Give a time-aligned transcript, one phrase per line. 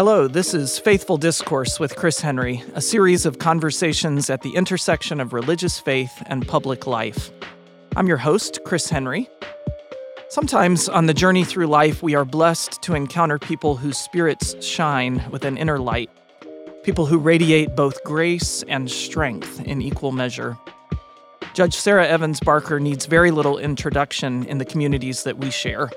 [0.00, 5.20] Hello, this is Faithful Discourse with Chris Henry, a series of conversations at the intersection
[5.20, 7.30] of religious faith and public life.
[7.96, 9.28] I'm your host, Chris Henry.
[10.30, 15.22] Sometimes on the journey through life, we are blessed to encounter people whose spirits shine
[15.30, 16.08] with an inner light,
[16.82, 20.56] people who radiate both grace and strength in equal measure.
[21.52, 25.90] Judge Sarah Evans Barker needs very little introduction in the communities that we share.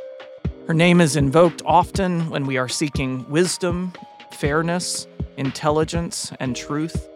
[0.65, 3.91] Her name is invoked often when we are seeking wisdom,
[4.31, 7.09] fairness, intelligence, and truth,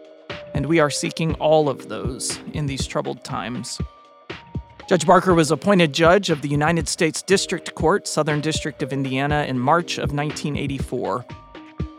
[0.52, 3.80] and we are seeking all of those in these troubled times.
[4.86, 9.46] Judge Barker was appointed judge of the United States District Court, Southern District of Indiana,
[9.48, 11.24] in March of 1984.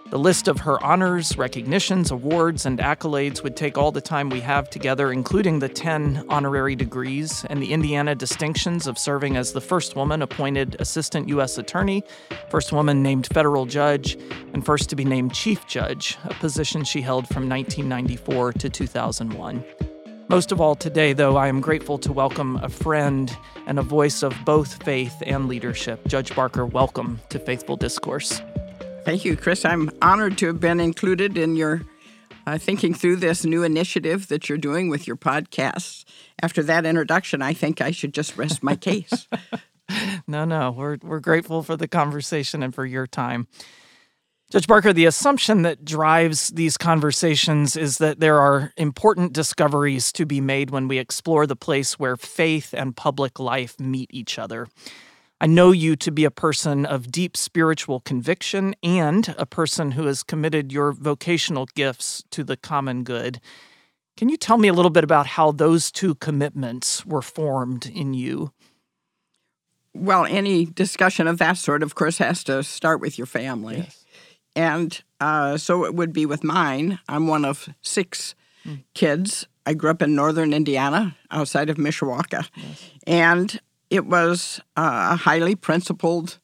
[0.09, 4.39] The list of her honors, recognitions, awards, and accolades would take all the time we
[4.39, 9.61] have together, including the 10 honorary degrees and the Indiana distinctions of serving as the
[9.61, 11.59] first woman appointed Assistant U.S.
[11.59, 12.03] Attorney,
[12.49, 14.17] first woman named federal judge,
[14.51, 19.63] and first to be named Chief Judge, a position she held from 1994 to 2001.
[20.27, 23.31] Most of all today, though, I am grateful to welcome a friend
[23.67, 26.07] and a voice of both faith and leadership.
[26.07, 28.41] Judge Barker, welcome to Faithful Discourse.
[29.03, 29.65] Thank you, Chris.
[29.65, 31.81] I'm honored to have been included in your
[32.45, 36.05] uh, thinking through this new initiative that you're doing with your podcasts.
[36.41, 39.27] After that introduction, I think I should just rest my case.
[40.27, 43.47] no, no, we're we're grateful for the conversation and for your time.
[44.51, 50.25] Judge Barker, the assumption that drives these conversations is that there are important discoveries to
[50.25, 54.67] be made when we explore the place where faith and public life meet each other.
[55.41, 60.05] I know you to be a person of deep spiritual conviction and a person who
[60.05, 63.39] has committed your vocational gifts to the common good.
[64.17, 68.13] Can you tell me a little bit about how those two commitments were formed in
[68.13, 68.51] you?
[69.93, 73.77] Well, any discussion of that sort, of course, has to start with your family.
[73.77, 74.05] Yes.
[74.57, 76.99] And uh, so it would be with mine.
[77.07, 78.35] I'm one of six
[78.65, 78.83] mm.
[78.93, 79.47] kids.
[79.65, 82.49] I grew up in northern Indiana, outside of Mishawaka.
[82.55, 82.89] Yes.
[83.07, 86.39] And it was a highly principled,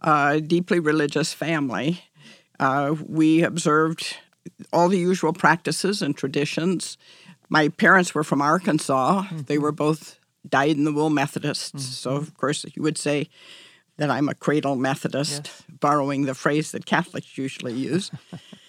[0.00, 2.04] uh, deeply religious family.
[2.58, 4.16] Uh, we observed
[4.72, 6.96] all the usual practices and traditions.
[7.48, 9.22] My parents were from Arkansas.
[9.22, 9.40] Mm-hmm.
[9.42, 10.18] They were both
[10.48, 11.70] dyed in the wool Methodists.
[11.70, 11.78] Mm-hmm.
[11.78, 13.28] So, of course, you would say
[13.96, 15.62] that I'm a cradle Methodist, yes.
[15.80, 18.10] borrowing the phrase that Catholics usually use.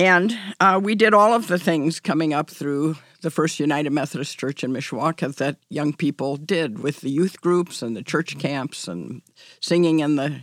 [0.00, 4.38] and uh, we did all of the things coming up through the First United Methodist
[4.38, 8.88] Church in Mishawaka that young people did with the youth groups and the church camps
[8.88, 9.20] and
[9.60, 10.40] singing in the,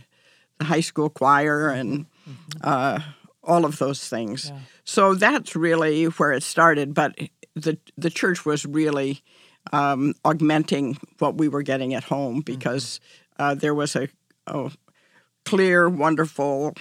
[0.58, 2.06] the high school choir and
[2.62, 3.00] uh,
[3.42, 4.48] all of those things.
[4.48, 4.60] Yeah.
[4.84, 6.94] So that's really where it started.
[6.94, 7.18] But
[7.56, 9.24] the the church was really
[9.72, 12.52] um, augmenting what we were getting at home mm-hmm.
[12.52, 13.00] because
[13.40, 14.08] uh, there was a,
[14.46, 14.70] a
[15.44, 16.74] clear, wonderful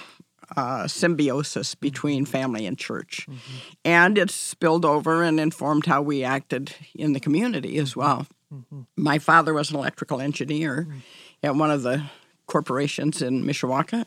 [0.55, 2.31] uh, symbiosis between mm-hmm.
[2.31, 3.25] family and church.
[3.29, 3.57] Mm-hmm.
[3.85, 7.99] And it spilled over and informed how we acted in the community as mm-hmm.
[7.99, 8.27] well.
[8.53, 8.81] Mm-hmm.
[8.95, 10.99] My father was an electrical engineer mm-hmm.
[11.43, 12.03] at one of the
[12.45, 14.05] corporations in Mishawaka,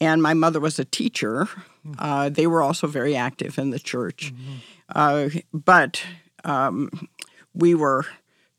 [0.00, 1.48] and my mother was a teacher.
[1.98, 4.32] Uh, they were also very active in the church.
[4.94, 6.00] Uh, but
[6.44, 7.08] um,
[7.54, 8.06] we were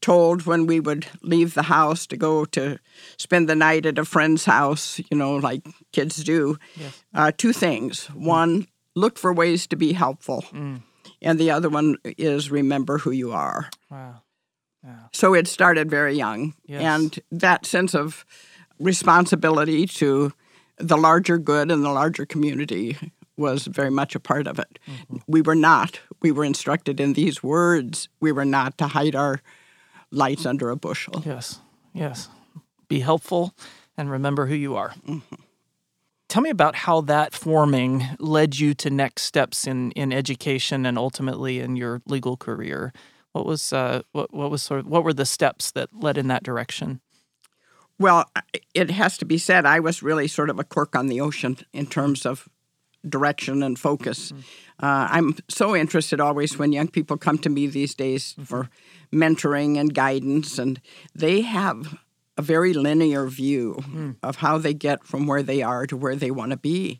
[0.03, 2.77] told when we would leave the house to go to
[3.17, 7.03] spend the night at a friend's house, you know, like kids do, yes.
[7.15, 8.09] uh, two things.
[8.11, 8.27] Mm.
[8.27, 10.43] One, look for ways to be helpful.
[10.51, 10.81] Mm.
[11.21, 13.69] And the other one is remember who you are.
[13.89, 14.21] Wow.
[14.83, 15.07] Yeah.
[15.13, 16.53] So it started very young.
[16.65, 16.81] Yes.
[16.81, 18.25] And that sense of
[18.79, 20.33] responsibility to
[20.77, 22.97] the larger good and the larger community
[23.37, 24.79] was very much a part of it.
[24.85, 25.17] Mm-hmm.
[25.27, 26.01] We were not.
[26.21, 28.09] We were instructed in these words.
[28.19, 29.41] We were not to hide our
[30.13, 31.24] lights under a bushel.
[31.25, 31.59] Yes,
[31.94, 32.29] yes.
[32.88, 33.53] Be helpful
[33.97, 34.90] and remember who you are.
[35.07, 35.35] Mm-hmm.
[36.29, 40.97] Tell me about how that forming led you to next steps in, in education and
[40.97, 42.91] ultimately in your legal career.
[43.34, 46.28] What was uh, what what was sort of what were the steps that led in
[46.28, 47.01] that direction?
[48.00, 48.25] Well,
[48.74, 51.57] it has to be said, I was really sort of a cork on the ocean
[51.71, 52.50] in terms of
[53.07, 54.31] direction and focus.
[54.31, 54.85] Mm-hmm.
[54.85, 58.44] Uh, I'm so interested always when young people come to me these days mm-hmm.
[58.44, 58.69] for
[59.13, 60.81] mentoring and guidance, and
[61.13, 61.97] they have
[62.38, 64.15] a very linear view mm.
[64.23, 67.00] of how they get from where they are to where they want to be.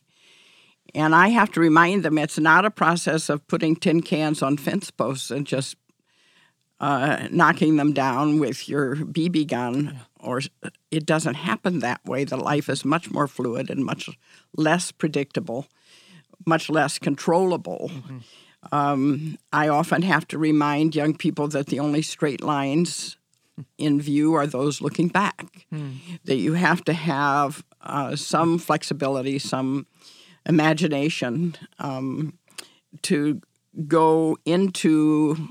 [0.94, 4.58] And I have to remind them it's not a process of putting tin cans on
[4.58, 5.76] fence posts and just
[6.80, 10.00] uh, knocking them down with your BB gun, yeah.
[10.20, 10.42] or
[10.92, 12.26] it doesn't happen that way.
[12.26, 14.10] The life is much more fluid and much
[14.58, 15.68] less predictable,
[16.46, 17.92] much less controllable.
[17.94, 18.18] Mm-hmm.
[18.72, 23.18] Um, I often have to remind young people that the only straight lines
[23.78, 25.66] in view are those looking back.
[25.72, 25.98] Mm.
[26.26, 29.86] That you have to have uh, some flexibility, some
[30.46, 32.38] imagination um,
[33.04, 33.42] to
[33.88, 35.50] go into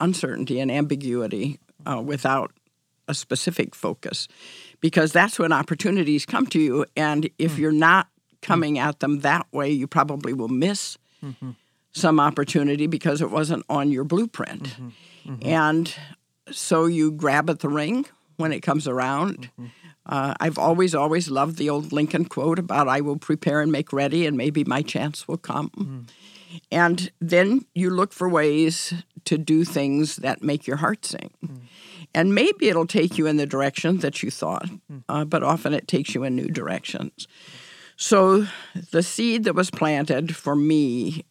[0.00, 2.52] uncertainty and ambiguity uh, without
[3.08, 4.28] a specific focus
[4.80, 6.86] because that's when opportunities come to you.
[6.96, 7.58] And if mm.
[7.58, 8.08] you're not
[8.42, 11.50] coming at them that way, you probably will miss mm-hmm.
[11.92, 14.64] some opportunity because it wasn't on your blueprint.
[14.64, 14.88] Mm-hmm.
[15.32, 15.48] Mm-hmm.
[15.48, 15.94] And
[16.50, 18.06] so you grab at the ring
[18.36, 19.50] when it comes around.
[19.58, 19.66] Mm-hmm.
[20.04, 23.92] Uh, I've always, always loved the old Lincoln quote about I will prepare and make
[23.92, 25.70] ready, and maybe my chance will come.
[25.70, 26.00] Mm-hmm.
[26.70, 28.92] And then you look for ways
[29.24, 31.30] to do things that make your heart sing.
[31.44, 31.60] Mm.
[32.14, 35.02] And maybe it'll take you in the direction that you thought, mm.
[35.08, 37.26] uh, but often it takes you in new directions.
[38.02, 38.48] So
[38.90, 41.24] the seed that was planted for me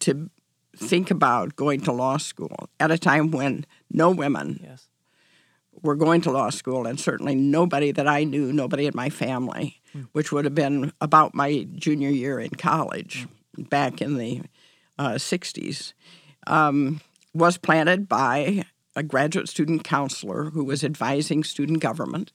[0.00, 0.28] to
[0.76, 4.88] think about going to law school at a time when no women yes.
[5.82, 9.80] were going to law school, and certainly nobody that I knew, nobody in my family,
[9.96, 10.06] mm.
[10.12, 13.26] which would have been about my junior year in college
[13.56, 13.70] mm.
[13.70, 14.42] back in the
[14.98, 15.94] uh, 60s,
[16.46, 17.00] um,
[17.32, 18.66] was planted by
[18.98, 22.32] a graduate student counselor who was advising student government.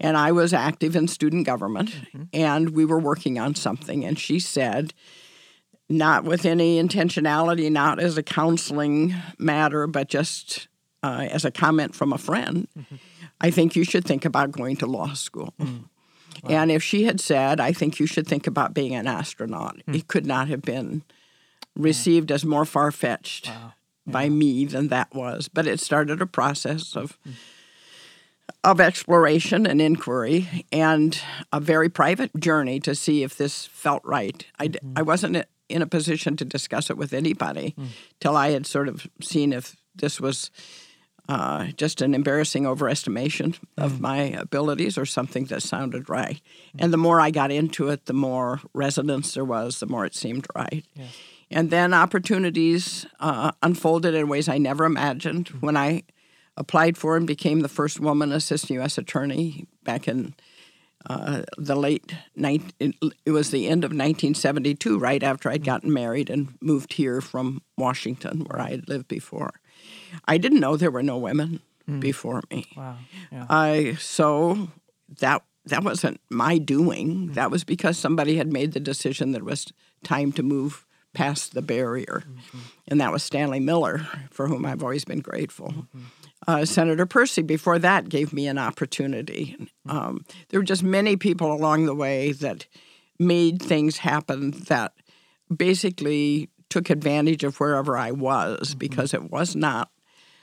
[0.00, 2.22] And I was active in student government, mm-hmm.
[2.32, 4.04] and we were working on something.
[4.04, 4.94] And she said,
[5.88, 10.68] not with any intentionality, not as a counseling matter, but just
[11.02, 12.96] uh, as a comment from a friend, mm-hmm.
[13.40, 15.54] I think you should think about going to law school.
[15.60, 15.84] Mm.
[16.42, 16.50] Wow.
[16.50, 19.94] And if she had said, I think you should think about being an astronaut, mm.
[19.94, 21.02] it could not have been
[21.76, 23.72] received as more far fetched wow.
[24.10, 25.48] By me than that was.
[25.48, 27.18] But it started a process of.
[28.64, 31.20] Of exploration and inquiry, and
[31.52, 34.44] a very private journey to see if this felt right.
[34.58, 34.94] I, mm-hmm.
[34.96, 37.88] I wasn't in a position to discuss it with anybody mm.
[38.20, 40.50] till I had sort of seen if this was
[41.28, 44.00] uh, just an embarrassing overestimation of mm.
[44.00, 46.40] my abilities or something that sounded right.
[46.76, 46.84] Mm.
[46.84, 50.14] And the more I got into it, the more resonance there was, the more it
[50.14, 50.84] seemed right.
[50.94, 51.16] Yes.
[51.50, 55.46] And then opportunities uh, unfolded in ways I never imagined.
[55.46, 55.66] Mm-hmm.
[55.66, 56.02] When I
[56.56, 58.98] applied for and became the first woman assistant U.S.
[58.98, 60.34] attorney back in
[61.08, 66.28] uh, the late night, it was the end of 1972, right after I'd gotten married
[66.28, 69.52] and moved here from Washington, where I had lived before.
[70.26, 72.00] I didn't know there were no women mm.
[72.00, 72.66] before me.
[72.76, 72.96] Wow.
[73.30, 73.46] Yeah.
[73.48, 74.68] I so
[75.20, 77.28] that that wasn't my doing.
[77.28, 77.34] Mm.
[77.34, 79.72] That was because somebody had made the decision that it was
[80.02, 82.22] time to move past the barrier.
[82.26, 82.58] Mm-hmm.
[82.88, 85.68] And that was Stanley Miller, for whom I've always been grateful.
[85.68, 86.00] Mm-hmm.
[86.46, 89.56] Uh, Senator Percy, before that, gave me an opportunity.
[89.58, 89.90] Mm-hmm.
[89.90, 92.66] Um, there were just many people along the way that
[93.18, 94.92] made things happen that
[95.54, 98.78] basically took advantage of wherever I was mm-hmm.
[98.78, 99.90] because it was not,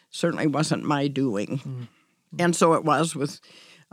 [0.10, 1.60] certainly wasn't my doing.
[1.60, 1.84] Mm-hmm.
[2.40, 3.40] And so it was with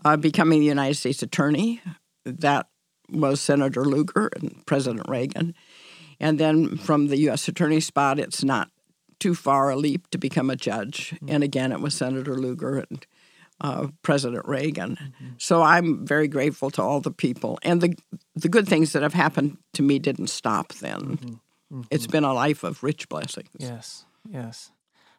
[0.04, 1.80] uh, becoming the United States Attorney.
[2.24, 2.66] That
[3.08, 5.54] was Senator Lugar and President Reagan.
[6.20, 7.48] And then from the U.S.
[7.48, 8.70] Attorney spot, it's not
[9.18, 11.12] too far a leap to become a judge.
[11.14, 11.28] Mm-hmm.
[11.28, 13.06] And again, it was Senator Lugar and
[13.60, 14.96] uh, President Reagan.
[14.96, 15.28] Mm-hmm.
[15.38, 17.58] So I'm very grateful to all the people.
[17.62, 17.96] And the,
[18.34, 21.00] the good things that have happened to me didn't stop then.
[21.00, 21.28] Mm-hmm.
[21.28, 21.82] mm-hmm.
[21.90, 23.48] It's been a life of rich blessings.
[23.58, 24.72] Yes, yes.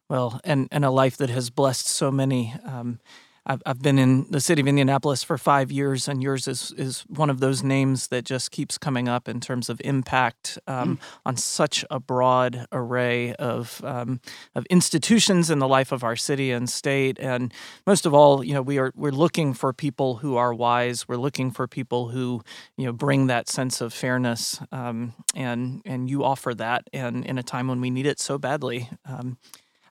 [0.10, 2.54] Well, and, and a life that has blessed so many.
[2.66, 3.00] Um,
[3.46, 7.02] I've, I've been in the city of Indianapolis for five years, and yours is, is
[7.08, 11.02] one of those names that just keeps coming up in terms of impact um, mm.
[11.26, 14.22] on such a broad array of um,
[14.56, 17.20] of institutions in the life of our city and state.
[17.20, 17.54] And
[17.86, 21.08] most of all, you know, we are we're looking for people who are wise.
[21.08, 22.42] We're looking for people who
[22.78, 27.38] you know bring that sense of fairness, um, and and you offer that, and in
[27.38, 28.90] a time when we need it so badly.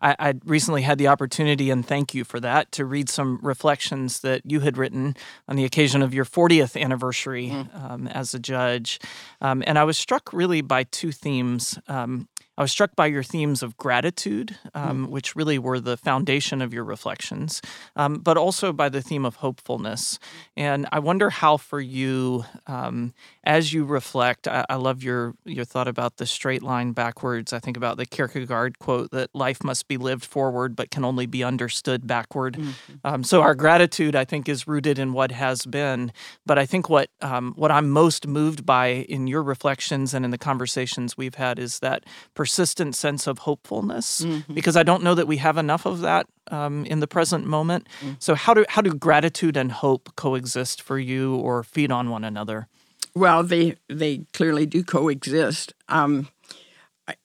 [0.02, 4.21] I, I recently had the opportunity, and thank you for that, to read some reflections
[4.21, 5.16] that you had written
[5.49, 7.90] on the occasion of your 40th anniversary mm.
[7.90, 8.99] um, as a judge.
[9.40, 11.78] Um, and I was struck really by two themes.
[11.88, 12.28] Um,
[12.59, 15.11] I was struck by your themes of gratitude, um, mm.
[15.11, 17.62] which really were the foundation of your reflections,
[17.97, 20.18] um, but also by the theme of hopefulness.
[20.56, 23.14] And I wonder how, for you, um,
[23.45, 27.53] as you reflect, I, I, love your your thought about the straight line backwards.
[27.53, 31.27] I think about the Kierkegaard quote that life must be lived forward, but can only
[31.27, 32.55] be understood backward.
[32.55, 32.93] Mm-hmm.
[33.05, 36.13] Um, so our gratitude, I think, is rooted in what has been.
[36.47, 40.31] But I think what um, what I'm most moved by in your reflections and in
[40.31, 44.55] the conversations we've had is that persistent sense of hopefulness mm-hmm.
[44.55, 47.89] because I don't know that we have enough of that um, in the present moment.
[48.01, 48.15] Mm-hmm.
[48.21, 52.23] So how do how do gratitude and hope coexist for you or feed on one
[52.23, 52.69] another?
[53.14, 55.75] Well, they they clearly do coexist.
[55.88, 56.28] Um,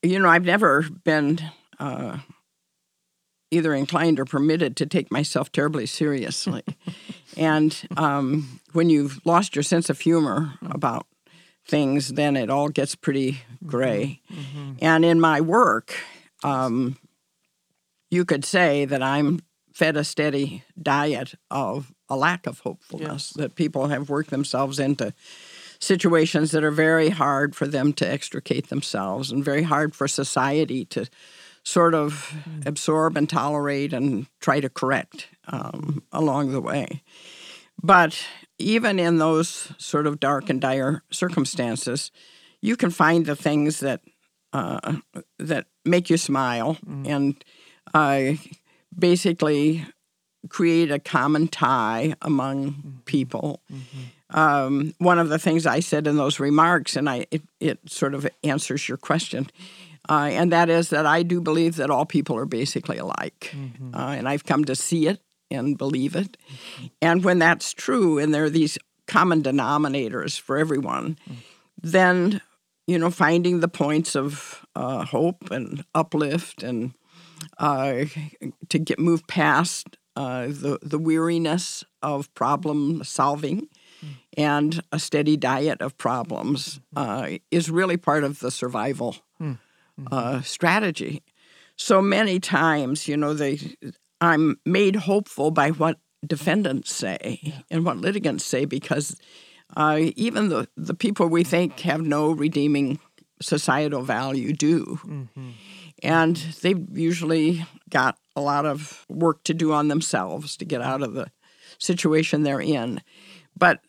[0.01, 1.39] you know, I've never been
[1.79, 2.17] uh,
[3.51, 6.63] either inclined or permitted to take myself terribly seriously,
[7.37, 11.07] and um, when you've lost your sense of humor about
[11.65, 14.21] things, then it all gets pretty gray.
[14.31, 14.73] Mm-hmm.
[14.81, 15.93] And in my work,
[16.43, 16.97] um,
[18.09, 19.41] you could say that I'm
[19.73, 23.37] fed a steady diet of a lack of hopefulness, yes.
[23.37, 25.13] that people have worked themselves into
[25.79, 30.85] situations that are very hard for them to extricate themselves and very hard for society
[30.85, 31.07] to
[31.63, 32.65] sort of mm.
[32.65, 37.03] absorb and tolerate and try to correct um, along the way.
[37.83, 38.25] But
[38.57, 42.11] even in those sort of dark and dire circumstances,
[42.61, 44.01] you can find the things that
[44.53, 44.95] uh,
[45.37, 47.07] that make you smile mm.
[47.07, 47.45] and
[47.93, 48.37] uh,
[48.97, 49.85] basically
[50.49, 52.89] create a common tie among mm-hmm.
[53.05, 53.61] people.
[53.71, 54.03] Mm-hmm.
[54.29, 58.13] Um, one of the things I said in those remarks, and I it, it sort
[58.13, 59.49] of answers your question,
[60.09, 63.95] uh, and that is that I do believe that all people are basically alike, mm-hmm.
[63.95, 66.37] uh, and I've come to see it and believe it.
[67.01, 71.35] And when that's true, and there are these common denominators for everyone, mm.
[71.81, 72.41] then
[72.85, 76.93] you know finding the points of uh, hope and uplift and
[77.57, 78.05] uh,
[78.69, 83.67] to get move past uh, the the weariness of problem solving.
[84.37, 87.35] And a steady diet of problems mm-hmm.
[87.35, 89.57] uh, is really part of the survival mm.
[89.99, 90.07] mm-hmm.
[90.11, 91.23] uh, strategy.
[91.75, 93.59] So many times, you know, they
[94.21, 99.15] I'm made hopeful by what defendants say and what litigants say because
[99.75, 102.99] uh, even the, the people we think have no redeeming
[103.41, 104.99] societal value do.
[105.05, 105.49] Mm-hmm.
[106.03, 111.01] And they've usually got a lot of work to do on themselves to get out
[111.01, 111.31] of the
[111.79, 113.01] situation they're in.
[113.57, 113.81] But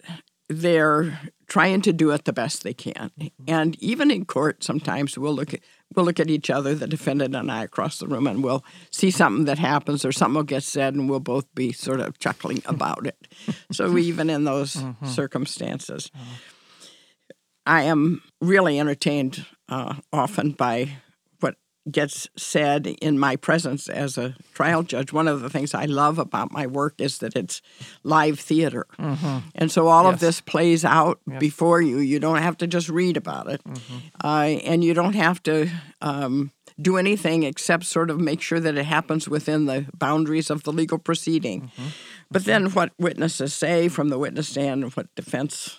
[0.49, 3.11] they're trying to do it the best they can.
[3.21, 3.45] Mm-hmm.
[3.49, 5.61] And even in court, sometimes we'll look at
[5.95, 9.11] we'll look at each other, the defendant and I, across the room, and we'll see
[9.11, 12.63] something that happens or something will get said, and we'll both be sort of chuckling
[12.67, 13.29] about it.
[13.73, 15.07] so even in those mm-hmm.
[15.07, 16.35] circumstances, mm-hmm.
[17.67, 20.97] I am really entertained uh, often by
[21.90, 25.12] gets said in my presence as a trial judge.
[25.12, 27.62] One of the things I love about my work is that it's
[28.02, 28.87] live theater.
[28.99, 29.38] Mm-hmm.
[29.54, 30.14] And so all yes.
[30.14, 31.40] of this plays out yes.
[31.40, 31.99] before you.
[31.99, 33.62] You don't have to just read about it.
[33.64, 33.97] Mm-hmm.
[34.23, 35.68] Uh, and you don't have to
[36.00, 40.62] um, do anything except sort of make sure that it happens within the boundaries of
[40.62, 41.62] the legal proceeding.
[41.62, 41.88] Mm-hmm.
[42.30, 45.78] But then what witnesses say from the witness stand, and what defense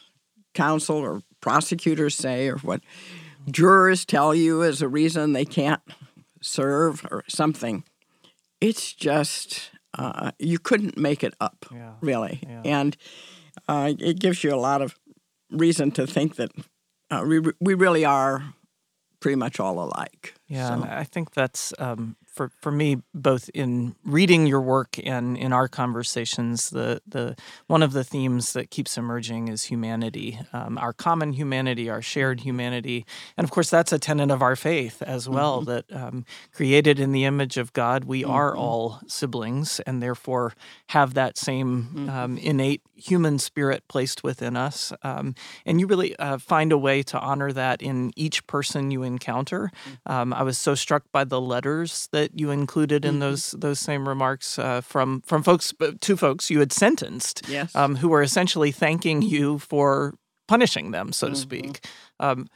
[0.54, 2.82] counsel or prosecutors say, or what
[3.52, 5.82] jurors tell you as a reason they can't
[6.42, 7.84] serve or something.
[8.62, 11.94] It's just uh, you couldn't make it up, yeah.
[12.02, 12.62] really, yeah.
[12.66, 12.98] and
[13.68, 14.96] uh, it gives you a lot of
[15.52, 16.52] reason to think that
[17.10, 18.54] uh, we we really are
[19.20, 20.34] pretty much all alike.
[20.48, 20.88] Yeah, so.
[20.90, 25.68] I think that's um, for for me both in reading your work and in our
[25.68, 27.36] conversations the the
[27.68, 32.40] one of the themes that keeps emerging is humanity um, our common humanity our shared
[32.40, 33.06] humanity
[33.36, 35.72] and of course that's a tenet of our faith as well mm-hmm.
[35.72, 38.32] that um, created in the image of God we mm-hmm.
[38.32, 40.54] are all siblings and therefore
[40.88, 42.10] have that same mm-hmm.
[42.10, 47.04] um, innate human spirit placed within us um, and you really uh, find a way
[47.04, 50.10] to honor that in each person you encounter mm-hmm.
[50.10, 53.20] um, I was so struck by the letters that that you included in mm-hmm.
[53.22, 57.76] those those same remarks uh, from from folks, two folks you had sentenced, yes.
[57.76, 60.14] um, who were essentially thanking you for
[60.48, 61.42] punishing them, so to mm-hmm.
[61.42, 61.86] speak.
[62.20, 62.48] Um,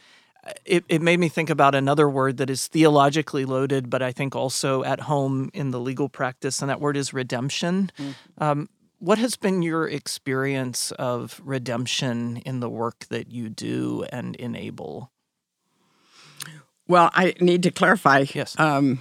[0.66, 4.36] it, it made me think about another word that is theologically loaded, but I think
[4.36, 7.92] also at home in the legal practice, and that word is redemption.
[7.98, 8.44] Mm-hmm.
[8.44, 14.36] Um, what has been your experience of redemption in the work that you do and
[14.36, 15.12] enable?
[16.88, 18.26] Well, I need to clarify.
[18.34, 18.60] Yes.
[18.60, 19.00] Um,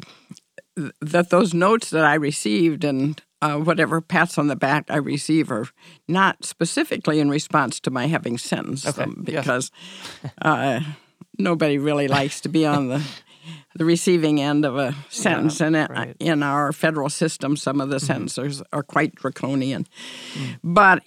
[1.01, 5.51] that those notes that I received and uh, whatever pats on the back I receive
[5.51, 5.67] are
[6.09, 9.03] not specifically in response to my having sentenced okay.
[9.03, 9.71] them because
[10.23, 10.33] yes.
[10.43, 10.81] uh,
[11.39, 13.03] nobody really likes to be on the
[13.75, 15.61] the receiving end of a sentence.
[15.61, 16.17] Yeah, and right.
[16.21, 18.07] in our federal system, some of the mm-hmm.
[18.07, 19.87] sentences are quite draconian.
[20.35, 20.59] Mm.
[20.63, 21.03] But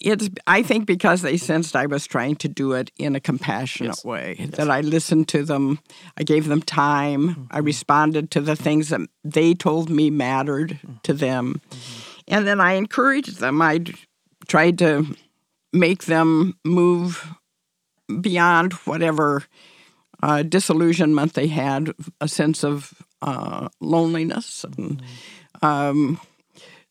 [0.00, 3.96] it's I think because they sensed I was trying to do it in a compassionate
[3.96, 4.04] yes.
[4.04, 4.50] way yes.
[4.50, 5.78] that I listened to them,
[6.16, 7.44] I gave them time, mm-hmm.
[7.50, 10.94] I responded to the things that they told me mattered mm-hmm.
[11.04, 12.20] to them, mm-hmm.
[12.28, 13.60] and then I encouraged them.
[13.62, 13.84] I
[14.46, 15.16] tried to
[15.72, 17.28] make them move
[18.20, 19.44] beyond whatever
[20.22, 24.76] uh, disillusionment they had, a sense of uh, loneliness and.
[24.76, 25.04] Mm-hmm.
[25.60, 26.20] Um,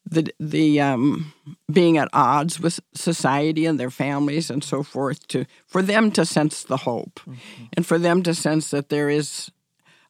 [0.09, 1.33] the the um,
[1.71, 6.25] being at odds with society and their families and so forth to for them to
[6.25, 7.65] sense the hope mm-hmm.
[7.73, 9.51] and for them to sense that there is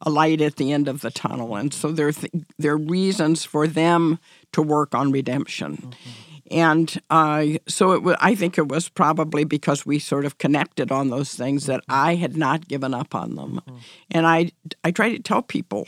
[0.01, 3.43] a light at the end of the tunnel and so there th- there are reasons
[3.43, 4.19] for them
[4.51, 6.11] to work on redemption mm-hmm.
[6.49, 10.91] And uh, so it was, I think it was probably because we sort of connected
[10.91, 13.61] on those things that I had not given up on them.
[13.67, 13.77] Mm-hmm.
[14.11, 14.51] And I,
[14.83, 15.87] I try to tell people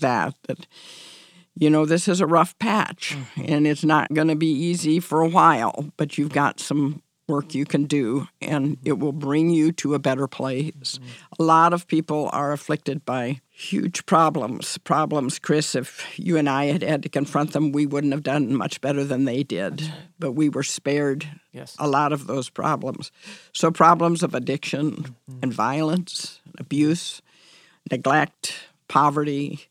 [0.00, 0.66] that, that,
[1.54, 3.52] you know, this is a rough patch mm-hmm.
[3.52, 7.54] and it's not going to be easy for a while, but you've got some work
[7.54, 10.72] you can do and it will bring you to a better place.
[10.72, 11.06] Mm-hmm.
[11.38, 14.78] A lot of people are afflicted by huge problems.
[14.78, 18.54] Problems, Chris, if you and I had had to confront them, we wouldn't have done
[18.54, 19.92] much better than they did.
[20.18, 21.76] But we were spared yes.
[21.78, 23.12] a lot of those problems.
[23.52, 25.38] So, problems of addiction mm-hmm.
[25.42, 27.22] and violence, abuse,
[27.90, 29.68] neglect, poverty.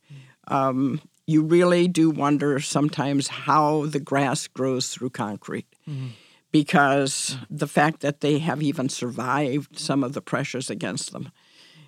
[0.48, 5.68] Um, you really do wonder sometimes how the grass grows through concrete.
[5.88, 6.08] Mm-hmm
[6.52, 11.32] because the fact that they have even survived some of the pressures against them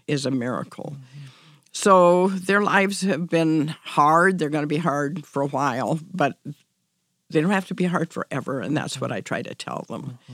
[0.07, 0.95] is a miracle.
[1.71, 4.37] So their lives have been hard.
[4.37, 6.37] They're going to be hard for a while, but
[7.29, 8.59] they don't have to be hard forever.
[8.59, 10.19] And that's what I try to tell them.
[10.23, 10.33] Mm-hmm.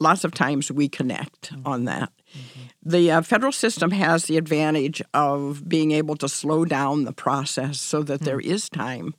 [0.00, 1.66] Lots of times we connect mm-hmm.
[1.66, 2.10] on that.
[2.32, 2.90] Mm-hmm.
[2.90, 7.80] The uh, federal system has the advantage of being able to slow down the process
[7.80, 9.14] so that there is time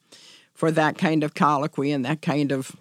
[0.54, 2.76] for that kind of colloquy and that kind of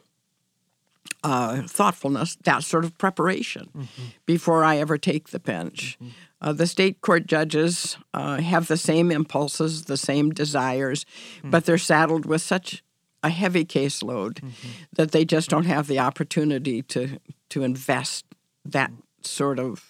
[1.22, 4.02] uh, thoughtfulness, that sort of preparation mm-hmm.
[4.26, 5.98] before I ever take the bench.
[6.00, 6.12] Mm-hmm.
[6.42, 11.04] Uh, the state court judges uh, have the same impulses, the same desires,
[11.38, 11.50] mm-hmm.
[11.50, 12.82] but they're saddled with such
[13.22, 14.68] a heavy caseload mm-hmm.
[14.94, 17.18] that they just don't have the opportunity to
[17.50, 18.24] to invest
[18.64, 18.90] that
[19.22, 19.89] sort of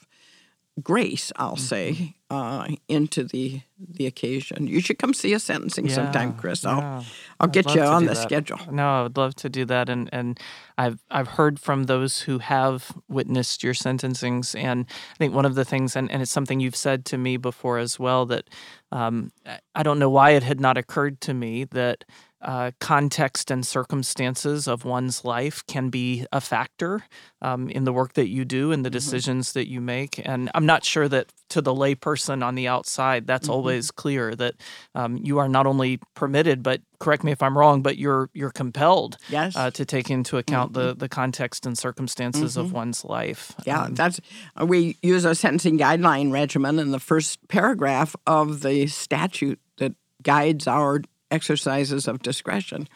[0.83, 1.59] grace, I'll mm-hmm.
[1.59, 4.67] say, uh, into the the occasion.
[4.67, 6.65] You should come see a sentencing yeah, sometime, Chris.
[6.65, 7.03] I'll yeah.
[7.39, 8.23] I'll get you on the that.
[8.23, 8.59] schedule.
[8.71, 10.39] No, I would love to do that, and and
[10.77, 15.55] I've I've heard from those who have witnessed your sentencings, and I think one of
[15.55, 18.49] the things, and, and it's something you've said to me before as well, that
[18.93, 19.33] um,
[19.75, 22.05] I don't know why it had not occurred to me that
[22.43, 27.05] uh, context and circumstances of one's life can be a factor
[27.43, 28.95] um, in the work that you do and the mm-hmm.
[28.95, 30.21] decisions that you make.
[30.25, 33.53] And I'm not sure that to the layperson on the outside, that's mm-hmm.
[33.53, 34.55] always clear that
[34.95, 38.51] um, you are not only permitted, but correct me if I'm wrong, but you're you're
[38.51, 39.57] compelled yes.
[39.57, 40.89] uh, to take into account mm-hmm.
[40.89, 42.77] the the context and circumstances of mm-hmm.
[42.77, 43.55] one's life.
[43.65, 44.21] Yeah, um, that's
[44.61, 49.95] uh, we use a sentencing guideline regimen in the first paragraph of the statute that
[50.23, 52.89] guides our exercises of discretion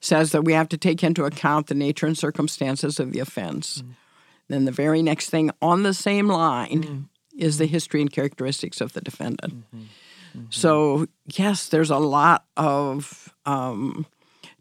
[0.00, 3.82] says that we have to take into account the nature and circumstances of the offense.
[3.82, 3.94] Mm.
[4.48, 7.04] Then the very next thing on the same line mm.
[7.36, 9.64] is the history and characteristics of the defendant.
[10.36, 10.46] Mm-hmm.
[10.50, 14.06] So, yes, there's a lot of um,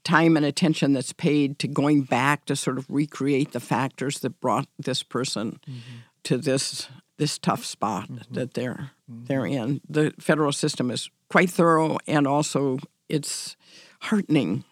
[0.04, 4.40] time and attention that's paid to going back to sort of recreate the factors that
[4.40, 5.80] brought this person mm-hmm.
[6.24, 8.34] to this this tough spot mm-hmm.
[8.34, 9.72] that they're they're mm-hmm.
[9.72, 9.82] in.
[9.90, 13.58] The federal system is quite thorough and also it's
[14.02, 14.64] heartening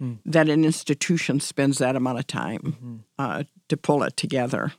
[0.00, 0.18] mm.
[0.24, 2.96] that an institution spends that amount of time mm-hmm.
[3.18, 4.72] uh, to pull it together.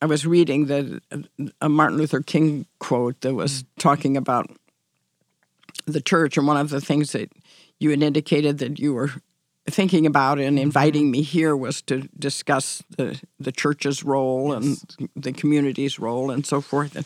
[0.00, 1.00] I was reading the
[1.60, 3.66] a Martin Luther King quote that was mm.
[3.78, 4.50] talking about
[5.86, 7.30] the church, and one of the things that
[7.78, 9.10] you had indicated that you were
[9.68, 10.62] thinking about and mm-hmm.
[10.62, 14.84] inviting me here was to discuss the the church's role yes.
[14.98, 16.96] and the community's role and so forth.
[16.96, 17.04] And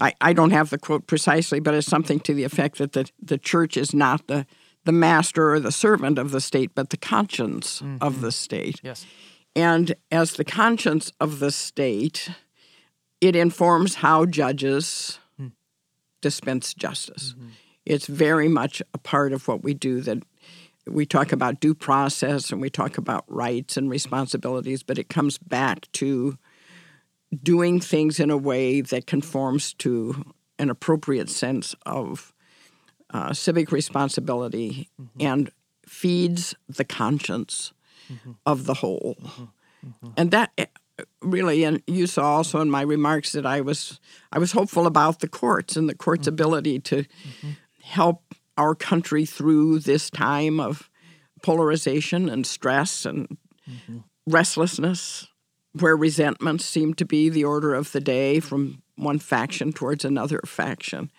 [0.00, 3.10] I, I don't have the quote precisely, but it's something to the effect that the,
[3.20, 4.46] the church is not the,
[4.84, 7.96] the master or the servant of the state, but the conscience mm-hmm.
[8.00, 8.80] of the state.
[8.82, 9.06] Yes.
[9.56, 12.30] And as the conscience of the state,
[13.20, 15.52] it informs how judges mm.
[16.20, 17.34] dispense justice.
[17.36, 17.48] Mm-hmm.
[17.88, 20.22] It's very much a part of what we do that
[20.86, 25.38] we talk about due process and we talk about rights and responsibilities, but it comes
[25.38, 26.38] back to
[27.42, 32.32] doing things in a way that conforms to an appropriate sense of
[33.10, 35.26] uh, civic responsibility mm-hmm.
[35.26, 35.50] and
[35.86, 37.72] feeds the conscience
[38.12, 38.32] mm-hmm.
[38.44, 39.16] of the whole.
[39.20, 39.42] Mm-hmm.
[39.42, 40.08] mm-hmm.
[40.16, 40.66] And that eh,
[41.22, 44.00] really, and you saw also in my remarks that I was
[44.32, 46.34] I was hopeful about the courts and the courts' mm-hmm.
[46.34, 47.50] ability to mm-hmm.
[47.88, 50.90] Help our country through this time of
[51.42, 53.38] polarization and stress and
[54.26, 55.28] restlessness
[55.72, 60.40] where resentments seem to be the order of the day from one faction towards another
[60.44, 61.10] faction.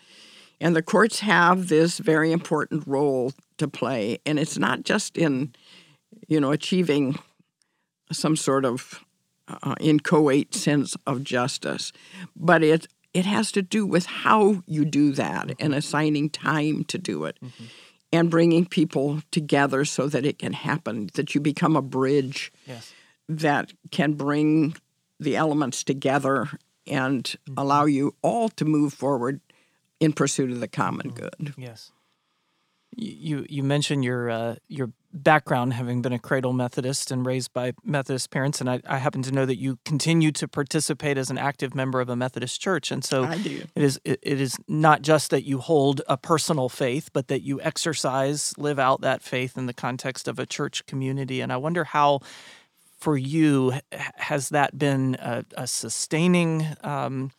[0.60, 4.19] And the courts have this very important role to play.
[4.25, 5.53] And it's not just in,
[6.27, 7.17] you know, achieving
[8.12, 9.03] some sort of
[9.47, 11.91] uh, inchoate sense of justice,
[12.36, 16.98] but it it has to do with how you do that and assigning time to
[16.98, 17.38] do it.
[17.43, 17.65] Mm-hmm.
[18.12, 22.91] And bringing people together so that it can happen, that you become a bridge yes
[23.30, 24.76] that can bring
[25.19, 26.50] the elements together
[26.88, 27.54] and mm-hmm.
[27.58, 29.39] allow you all to move forward
[30.00, 31.45] in pursuit of the common mm-hmm.
[31.45, 31.54] good.
[31.56, 31.91] Yes.
[32.95, 37.73] You you mentioned your uh, your background, having been a cradle Methodist and raised by
[37.84, 41.38] Methodist parents, and I, I, happen to know that you continue to participate as an
[41.38, 42.91] active member of a Methodist church.
[42.91, 47.10] And so it is it, it is not just that you hold a personal faith,
[47.13, 51.41] but that you exercise, live out that faith in the context of a church community.
[51.41, 52.19] And I wonder how,
[52.99, 57.32] for you, has that been a, a sustaining um,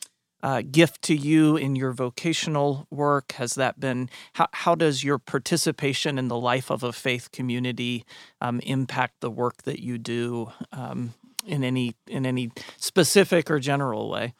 [0.43, 3.33] uh, gift to you in your vocational work?
[3.33, 8.05] Has that been how, how does your participation in the life of a faith community
[8.41, 11.15] um, impact the work that you do um,
[11.47, 14.35] in any in any specific or general way?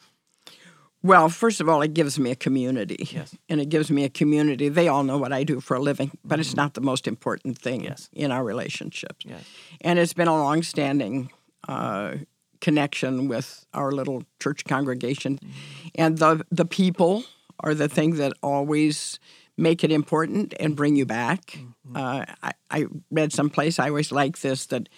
[1.03, 3.09] Well, first of all, it gives me a community.
[3.11, 3.35] Yes.
[3.49, 4.69] And it gives me a community.
[4.69, 6.41] They all know what I do for a living, but mm-hmm.
[6.41, 8.11] it's not the most important thing yes.
[8.13, 9.25] in our relationships.
[9.25, 9.43] Yes.
[9.81, 11.31] And it's been a long-standing
[11.67, 12.17] uh,
[12.61, 15.39] connection with our little church congregation.
[15.39, 15.89] Mm-hmm.
[15.95, 17.25] And the, the people
[17.61, 19.19] are the thing that always
[19.57, 21.47] make it important and bring you back.
[21.47, 21.97] Mm-hmm.
[21.97, 24.89] Uh, I, I read someplace, I always like this, that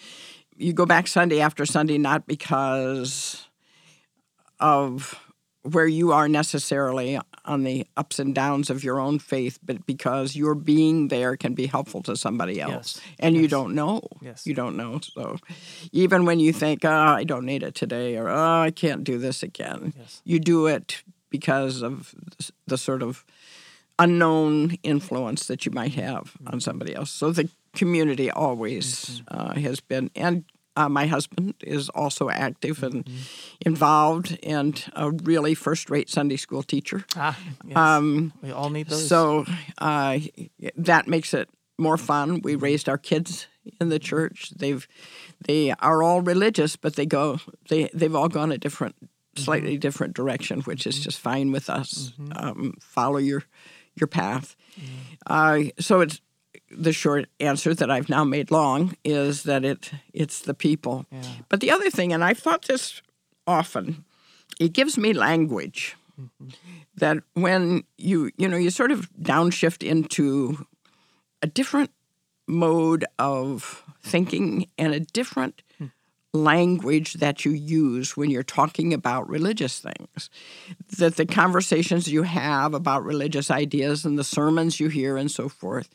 [0.55, 3.47] you go back Sunday after Sunday not because
[4.59, 5.19] of
[5.63, 10.35] where you are necessarily on the ups and downs of your own faith, but because
[10.35, 12.97] your being there can be helpful to somebody else.
[12.97, 13.01] Yes.
[13.19, 13.41] And yes.
[13.41, 14.01] you don't know.
[14.21, 14.45] Yes.
[14.45, 14.99] You don't know.
[15.01, 15.37] So
[15.91, 19.17] even when you think, oh, I don't need it today, or oh, I can't do
[19.17, 20.21] this again, yes.
[20.25, 22.13] you do it because of
[22.67, 23.25] the sort of
[23.99, 26.53] unknown influence that you might have mm-hmm.
[26.53, 27.11] on somebody else.
[27.11, 29.37] So the community always mm-hmm.
[29.37, 30.43] uh, has been, and
[30.75, 33.17] uh, my husband is also active and mm-hmm.
[33.61, 37.05] involved and a really first rate Sunday school teacher.
[37.15, 37.77] Ah, yes.
[37.77, 39.07] Um, we all need those.
[39.07, 39.45] So
[39.77, 40.19] uh,
[40.75, 42.41] that makes it more fun.
[42.41, 43.47] We raised our kids
[43.79, 44.51] in the church.
[44.51, 44.87] They've
[45.45, 48.95] they are all religious, but they go they they've all gone a different,
[49.35, 49.79] slightly mm-hmm.
[49.79, 51.03] different direction, which is mm-hmm.
[51.03, 52.13] just fine with us.
[52.19, 52.31] Mm-hmm.
[52.35, 53.43] Um, follow your
[53.95, 54.55] your path.
[55.27, 56.19] Uh, so it's
[56.77, 61.05] the short answer that I've now made long is that it it's the people.
[61.11, 61.21] Yeah.
[61.49, 63.01] But the other thing, and I've thought this
[63.47, 64.05] often,
[64.59, 65.95] it gives me language.
[66.19, 66.49] Mm-hmm.
[66.97, 70.65] That when you you know you sort of downshift into
[71.41, 71.91] a different
[72.47, 75.61] mode of thinking and a different
[76.33, 80.29] language that you use when you're talking about religious things.
[80.97, 85.47] That the conversations you have about religious ideas and the sermons you hear and so
[85.47, 85.89] forth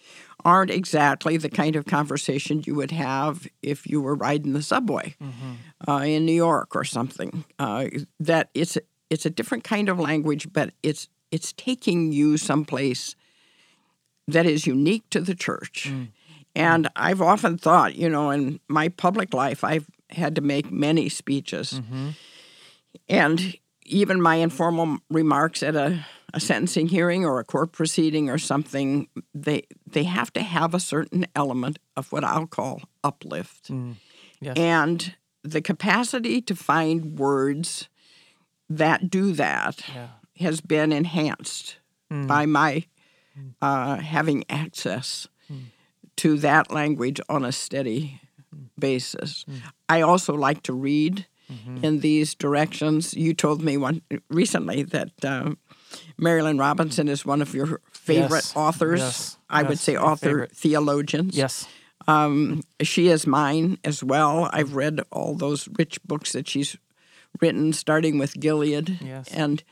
[0.45, 5.15] aren't exactly the kind of conversation you would have if you were riding the subway
[5.21, 5.91] mm-hmm.
[5.91, 7.45] uh, in New York or something.
[7.59, 7.87] Uh,
[8.21, 8.79] that it's
[9.11, 13.17] it's a different kind of language, but it's it's taking you someplace
[14.27, 15.89] that is unique to the church.
[15.89, 16.09] Mm.
[16.55, 21.09] And I've often thought, you know, in my public life, I've had to make many
[21.09, 21.75] speeches.
[21.75, 22.09] Mm-hmm.
[23.09, 28.39] And even my informal remarks at a, a, sentencing hearing or a court proceeding or
[28.39, 33.71] something, they they have to have a certain element of what I'll call uplift.
[33.71, 33.95] Mm.
[34.41, 34.57] Yes.
[34.57, 37.89] And the capacity to find words
[38.69, 40.09] that do that yeah.
[40.37, 41.79] has been enhanced
[42.13, 42.27] mm.
[42.27, 42.85] by my
[43.39, 43.55] mm.
[43.63, 45.65] uh, having access mm.
[46.17, 48.21] to that language on a steady
[48.79, 49.45] basis.
[49.49, 49.61] Mm.
[49.89, 51.85] I also like to read mm-hmm.
[51.85, 53.15] in these directions.
[53.15, 55.53] You told me one recently that uh,
[56.21, 58.57] Marilynne Robinson is one of your favorite yes.
[58.57, 59.01] authors.
[59.01, 59.39] Yes.
[59.49, 59.69] I yes.
[59.69, 60.53] would say author favorite.
[60.53, 61.37] theologians.
[61.37, 61.67] Yes.
[62.07, 64.49] Um, she is mine as well.
[64.53, 66.77] I've read all those rich books that she's
[67.41, 68.99] written, starting with Gilead.
[69.03, 69.29] Yes.
[69.29, 69.63] And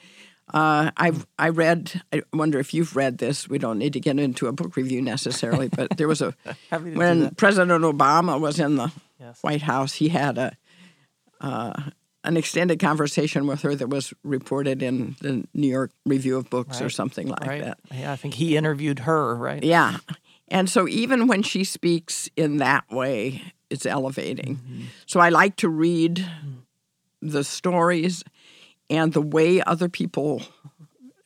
[0.52, 2.02] uh, I've I read.
[2.12, 3.48] I wonder if you've read this.
[3.48, 6.35] We don't need to get into a book review necessarily, but there was a
[6.70, 9.42] when President Obama was in the yes.
[9.42, 10.57] White House, he had a
[11.40, 11.90] uh,
[12.26, 16.80] an extended conversation with her that was reported in the New York Review of Books
[16.80, 16.86] right.
[16.86, 17.62] or something like right.
[17.62, 17.78] that.
[17.92, 19.62] Yeah, I think he interviewed her, right?
[19.62, 19.98] Yeah,
[20.48, 24.56] and so even when she speaks in that way, it's elevating.
[24.56, 24.82] Mm-hmm.
[25.06, 26.24] So I like to read
[27.20, 28.22] the stories
[28.88, 30.42] and the way other people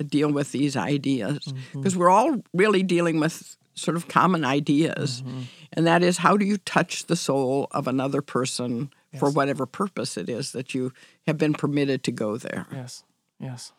[0.07, 2.01] deal with these ideas because mm-hmm.
[2.01, 5.43] we're all really dealing with sort of common ideas mm-hmm.
[5.75, 9.21] and that is how do you touch the soul of another person yes.
[9.21, 10.93] for whatever purpose it is that you
[11.27, 13.05] have been permitted to go there yes
[13.39, 13.73] yes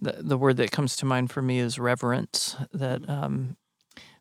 [0.00, 3.56] the, the word that comes to mind for me is reverence that um,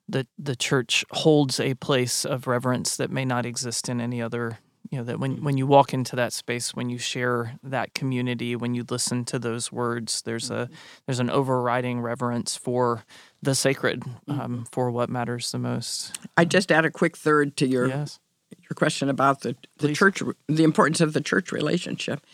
[0.07, 4.59] the the church holds a place of reverence that may not exist in any other
[4.89, 8.55] you know that when when you walk into that space when you share that community
[8.55, 10.73] when you listen to those words there's a mm-hmm.
[11.05, 13.03] there's an overriding reverence for
[13.41, 14.63] the sacred um, mm-hmm.
[14.71, 18.19] for what matters the most i just add a quick third to your yes.
[18.69, 19.97] Your question about the the Please.
[19.97, 22.25] church the importance of the church relationship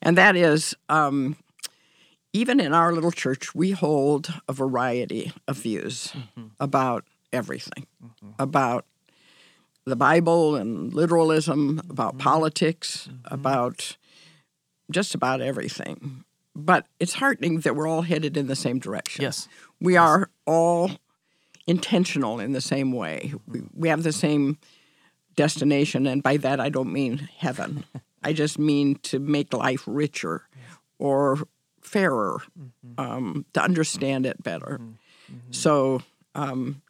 [0.00, 1.36] and that is um,
[2.32, 6.48] even in our little church we hold a variety of views mm-hmm.
[6.60, 8.30] about everything mm-hmm.
[8.38, 8.86] about
[9.84, 13.96] the Bible and literalism, about politics, about
[14.90, 16.24] just about everything.
[16.54, 19.22] But it's heartening that we're all headed in the same direction.
[19.22, 19.48] Yes.
[19.80, 20.90] We are all
[21.66, 23.32] intentional in the same way.
[23.48, 24.58] We, we have the same
[25.36, 27.84] destination, and by that I don't mean heaven.
[28.22, 30.46] I just mean to make life richer
[30.98, 31.38] or
[31.80, 32.40] fairer,
[32.96, 34.80] um, to understand it better.
[35.50, 36.02] So
[36.34, 36.82] um,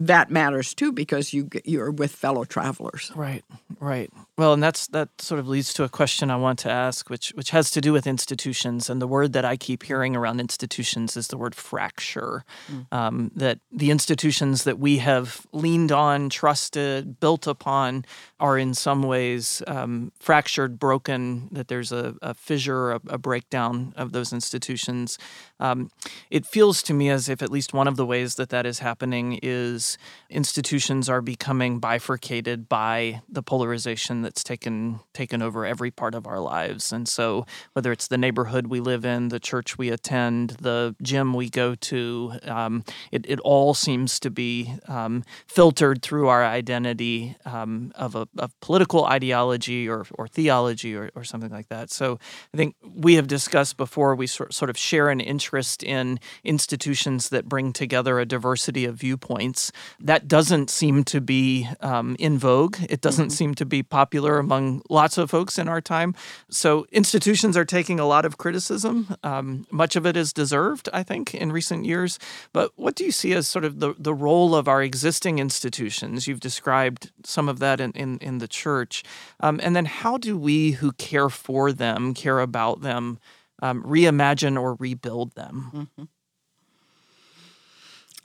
[0.00, 3.12] that matters too because you you're with fellow travelers.
[3.14, 3.44] Right,
[3.78, 4.10] right.
[4.40, 7.28] Well, and that's that sort of leads to a question I want to ask, which
[7.34, 8.88] which has to do with institutions.
[8.88, 12.46] And the word that I keep hearing around institutions is the word fracture.
[12.90, 18.06] Um, that the institutions that we have leaned on, trusted, built upon,
[18.38, 21.50] are in some ways um, fractured, broken.
[21.52, 25.18] That there's a, a fissure, a, a breakdown of those institutions.
[25.58, 25.90] Um,
[26.30, 28.78] it feels to me as if at least one of the ways that that is
[28.78, 29.98] happening is
[30.30, 36.38] institutions are becoming bifurcated by the polarization that's taken taken over every part of our
[36.38, 36.92] lives.
[36.92, 41.34] And so, whether it's the neighborhood we live in, the church we attend, the gym
[41.34, 47.34] we go to, um, it, it all seems to be um, filtered through our identity
[47.44, 51.90] um, of a of political ideology or, or theology or, or something like that.
[51.90, 52.20] So,
[52.54, 57.30] I think we have discussed before we sort, sort of share an interest in institutions
[57.30, 59.72] that bring together a diversity of viewpoints.
[59.98, 62.76] That doesn't seem to be um, in vogue.
[62.88, 66.14] It doesn't seem to be popular among lots of folks in our time.
[66.48, 69.16] So institutions are taking a lot of criticism.
[69.22, 72.18] Um, much of it is deserved, I think, in recent years.
[72.52, 76.26] But what do you see as sort of the, the role of our existing institutions?
[76.26, 79.02] You've described some of that in, in, in the church.
[79.40, 83.18] Um, and then how do we who care for them, care about them,
[83.62, 85.88] um, reimagine or rebuild them?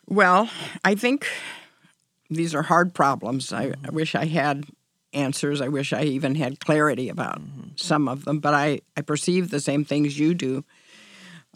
[0.08, 0.50] Well,
[0.84, 1.28] I think
[2.30, 3.52] these are hard problems.
[3.52, 4.66] I, I wish I had
[5.16, 5.62] answers.
[5.62, 7.70] I wish I even had clarity about mm-hmm.
[7.76, 10.64] some of them, but I, I perceive the same things you do.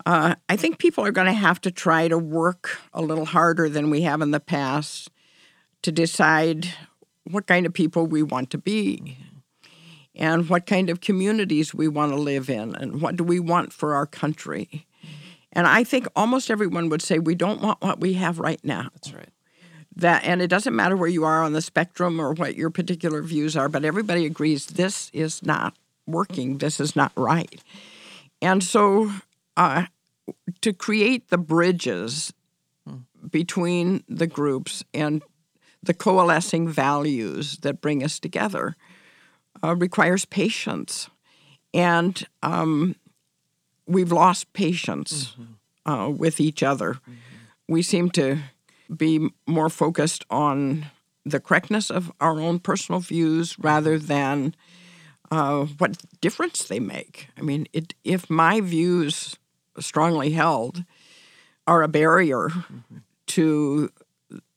[0.05, 3.67] Uh, I think people are going to have to try to work a little harder
[3.67, 5.09] than we have in the past
[5.81, 6.67] to decide
[7.25, 9.37] what kind of people we want to be mm-hmm.
[10.15, 13.73] and what kind of communities we want to live in and what do we want
[13.73, 14.87] for our country.
[15.03, 15.15] Mm-hmm.
[15.53, 18.89] And I think almost everyone would say we don't want what we have right now
[18.93, 19.29] That's right.
[20.01, 23.21] That and it doesn't matter where you are on the spectrum or what your particular
[23.21, 27.61] views are but everybody agrees this is not working this is not right.
[28.41, 29.11] And so
[29.57, 29.85] uh,
[30.61, 32.33] to create the bridges
[33.29, 35.21] between the groups and
[35.81, 38.75] the coalescing values that bring us together
[39.63, 41.09] uh, requires patience.
[41.73, 42.95] And um,
[43.85, 45.35] we've lost patience
[45.85, 46.99] uh, with each other.
[47.67, 48.39] We seem to
[48.95, 50.85] be more focused on
[51.25, 54.55] the correctness of our own personal views rather than
[55.31, 57.27] uh, what difference they make.
[57.37, 59.37] I mean, it, if my views,
[59.79, 60.83] strongly held,
[61.67, 62.49] are a barrier
[63.27, 63.91] to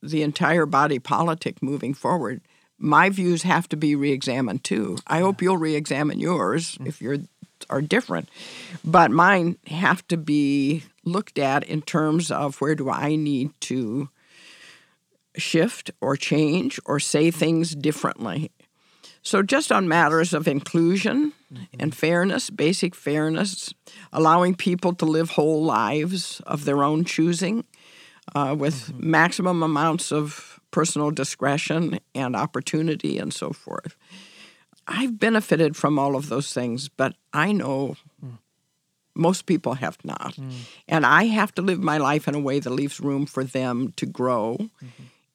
[0.02, 2.40] the entire body politic moving forward,
[2.78, 4.98] my views have to be reexamined too.
[5.06, 7.18] I hope you'll reexamine yours if you're
[7.70, 8.28] are different,
[8.84, 14.08] but mine have to be looked at in terms of where do I need to
[15.36, 17.38] shift or change or say mm-hmm.
[17.38, 18.50] things differently.
[19.24, 21.64] So, just on matters of inclusion mm-hmm.
[21.78, 23.72] and fairness, basic fairness,
[24.12, 27.64] allowing people to live whole lives of their own choosing
[28.34, 29.10] uh, with mm-hmm.
[29.10, 33.96] maximum amounts of personal discretion and opportunity and so forth.
[34.88, 38.38] I've benefited from all of those things, but I know mm.
[39.14, 40.34] most people have not.
[40.34, 40.52] Mm.
[40.88, 43.92] And I have to live my life in a way that leaves room for them
[43.96, 44.70] to grow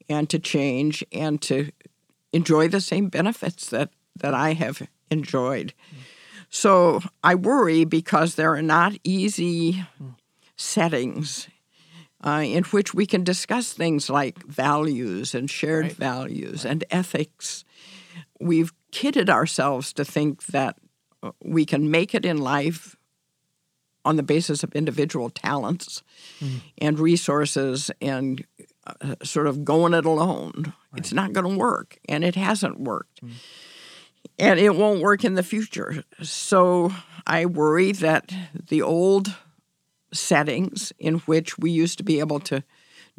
[0.08, 1.70] and to change and to
[2.32, 5.72] enjoy the same benefits that, that I have enjoyed.
[6.50, 9.84] So I worry because there are not easy
[10.56, 11.48] settings
[12.24, 15.96] uh, in which we can discuss things like values and shared Right.
[15.96, 17.64] values and ethics.
[18.40, 20.76] We've kidded ourselves to think that
[21.22, 22.96] uh, we can make it in life
[24.04, 26.02] on the basis of individual talents
[26.78, 28.44] and resources and
[29.00, 30.72] uh, sort of going it alone.
[30.96, 33.20] It's not going to work, and it hasn't worked.
[33.20, 33.30] Hmm.
[34.38, 36.04] And it won't work in the future.
[36.22, 36.92] So
[37.26, 38.32] I worry that
[38.68, 39.34] the old
[40.12, 42.62] settings in which we used to be able to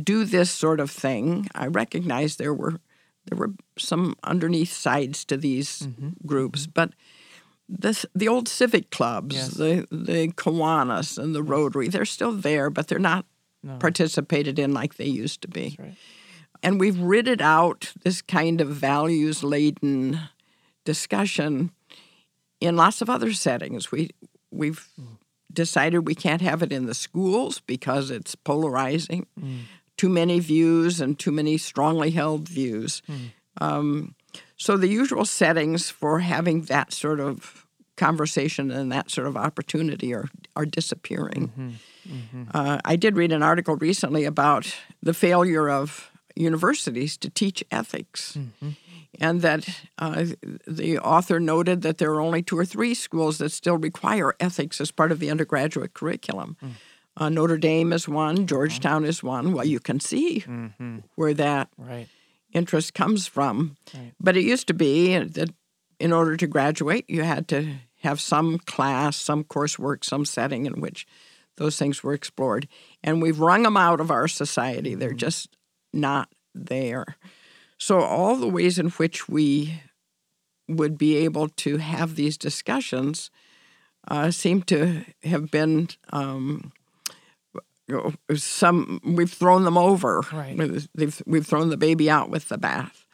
[0.01, 2.79] do this sort of thing, I recognize there were
[3.25, 6.09] there were some underneath sides to these mm-hmm.
[6.25, 6.71] groups, mm-hmm.
[6.73, 6.93] but
[7.67, 9.49] this, the old civic clubs, Yes.
[9.49, 13.25] the the Kiwanis and the Rotary, they're still there, but they're not
[13.79, 15.75] participated in like they used to be.
[15.79, 15.95] right.
[16.61, 20.19] And we've ridded out this kind of values laden
[20.83, 21.71] discussion
[22.59, 23.91] in lots of other settings.
[23.91, 24.09] We
[24.51, 24.87] we've
[25.51, 29.25] decided we can't have it in the schools because it's polarizing.
[29.39, 29.59] Mm.
[29.97, 33.01] Too many views and too many strongly held views.
[33.09, 33.31] Mm.
[33.61, 34.15] Um,
[34.57, 37.65] so the usual settings for having that sort of
[37.97, 41.49] conversation and that sort of opportunity are are disappearing.
[41.49, 41.69] Mm-hmm.
[42.09, 42.43] Mm-hmm.
[42.53, 48.37] Uh, I did read an article recently about the failure of universities to teach ethics.
[48.37, 48.69] Mm-hmm.
[49.19, 49.67] And that
[49.97, 50.25] uh,
[50.67, 54.79] the author noted that there are only two or three schools that still require ethics
[54.79, 56.55] as part of the undergraduate curriculum.
[56.63, 56.71] Mm.
[57.17, 59.51] Uh, Notre Dame is one, Georgetown is one.
[59.51, 60.99] Well, you can see mm-hmm.
[61.15, 62.07] where that right.
[62.53, 63.75] interest comes from.
[63.93, 64.13] Right.
[64.21, 65.49] But it used to be that
[65.99, 70.79] in order to graduate, you had to have some class, some coursework, some setting in
[70.79, 71.05] which
[71.59, 72.67] those things were explored.
[73.03, 74.95] And we've wrung them out of our society.
[74.95, 75.17] They're mm-hmm.
[75.17, 75.55] just
[75.93, 77.17] not there.
[77.77, 79.81] So, all the ways in which we
[80.67, 83.29] would be able to have these discussions
[84.07, 86.71] uh, seem to have been um,
[88.35, 90.23] some we've thrown them over.
[90.31, 90.57] Right.
[90.95, 93.05] We've, we've thrown the baby out with the bath.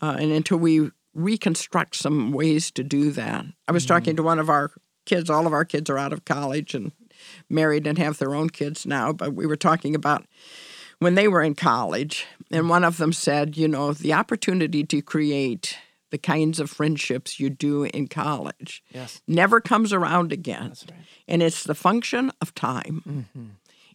[0.00, 3.94] Uh, and until we reconstruct some ways to do that, I was mm-hmm.
[3.94, 4.70] talking to one of our
[5.06, 5.30] kids.
[5.30, 6.92] All of our kids are out of college and
[7.50, 9.12] married and have their own kids now.
[9.12, 10.24] But we were talking about
[10.98, 15.02] when they were in college, and one of them said, you know, the opportunity to
[15.02, 15.78] create
[16.10, 19.22] the kinds of friendships you do in college yes.
[19.26, 20.68] never comes around again.
[20.68, 20.92] Right.
[21.28, 23.02] And it's the function of time.
[23.08, 23.48] Mm-hmm.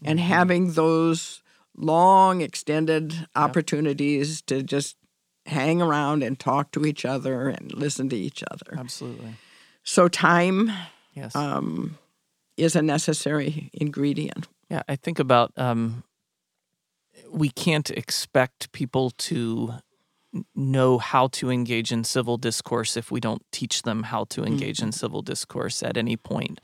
[0.04, 0.28] And mm-hmm.
[0.28, 1.42] having those
[1.78, 3.28] long, extended yep.
[3.36, 4.96] opportunities to just
[5.46, 8.78] hang around and talk to each other and listen to each other.
[8.80, 9.36] Absolutely.
[9.84, 10.72] So, time
[11.14, 11.36] yes.
[11.36, 11.98] um,
[12.58, 14.48] is a necessary ingredient.
[14.70, 16.04] Yeah, I think about um,
[17.30, 19.74] we can't expect people to
[20.54, 24.78] know how to engage in civil discourse if we don't teach them how to engage
[24.78, 24.88] mm-hmm.
[24.88, 26.60] in civil discourse at any point.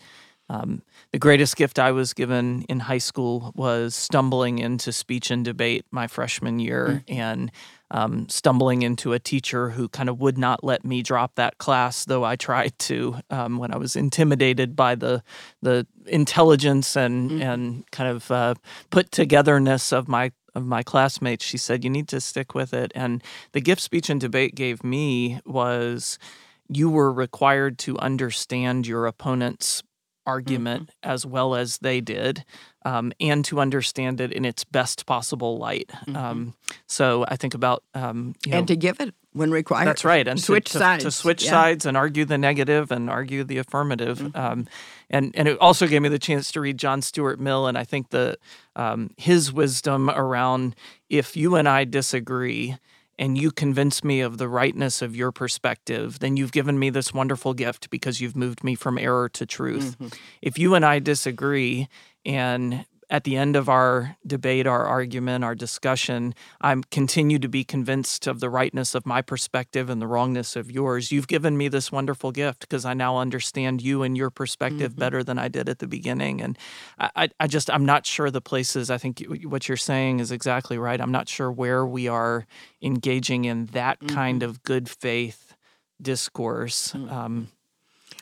[0.51, 0.81] Um,
[1.13, 5.85] the greatest gift I was given in high school was stumbling into speech and debate
[5.91, 7.19] my freshman year mm-hmm.
[7.19, 7.51] and
[7.89, 12.03] um, stumbling into a teacher who kind of would not let me drop that class,
[12.03, 15.23] though I tried to um, when I was intimidated by the
[15.61, 17.41] the intelligence and mm-hmm.
[17.41, 18.55] and kind of uh,
[18.89, 21.45] put togetherness of my of my classmates.
[21.45, 24.83] She said, "You need to stick with it." And the gift speech and debate gave
[24.83, 26.19] me was
[26.67, 29.83] you were required to understand your opponent's
[30.25, 31.11] argument mm-hmm.
[31.11, 32.45] as well as they did,
[32.85, 35.89] um, and to understand it in its best possible light.
[35.89, 36.15] Mm-hmm.
[36.15, 36.53] Um,
[36.87, 39.87] so I think about um, you know, and to give it when required.
[39.87, 41.51] That's right, and switch to, sides to, switch yeah.
[41.51, 44.19] sides and argue the negative and argue the affirmative.
[44.19, 44.37] Mm-hmm.
[44.37, 44.67] Um,
[45.09, 47.83] and and it also gave me the chance to read John Stuart Mill, and I
[47.83, 48.37] think the
[48.75, 50.75] um, his wisdom around
[51.09, 52.77] if you and I disagree
[53.21, 57.13] and you convince me of the rightness of your perspective, then you've given me this
[57.13, 59.95] wonderful gift because you've moved me from error to truth.
[59.99, 60.07] Mm-hmm.
[60.41, 61.87] If you and I disagree
[62.25, 67.65] and at the end of our debate, our argument, our discussion, I continue to be
[67.65, 71.11] convinced of the rightness of my perspective and the wrongness of yours.
[71.11, 74.99] You've given me this wonderful gift because I now understand you and your perspective mm-hmm.
[74.99, 76.41] better than I did at the beginning.
[76.41, 76.57] And
[76.97, 80.77] I, I just, I'm not sure the places, I think what you're saying is exactly
[80.77, 81.01] right.
[81.01, 82.47] I'm not sure where we are
[82.81, 84.15] engaging in that mm-hmm.
[84.15, 85.53] kind of good faith
[86.01, 86.93] discourse.
[86.93, 87.13] Mm-hmm.
[87.13, 87.47] Um,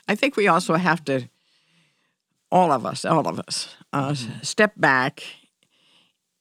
[0.07, 1.29] I think we also have to
[2.51, 4.41] all of us, all of us, uh, mm-hmm.
[4.41, 5.23] step back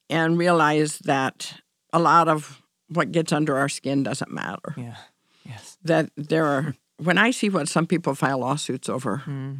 [0.09, 1.53] and realize that
[1.93, 4.73] a lot of what gets under our skin doesn't matter.
[4.75, 4.95] Yeah.
[5.45, 5.77] Yes.
[5.83, 9.59] That there are, when I see what some people file lawsuits over, mm.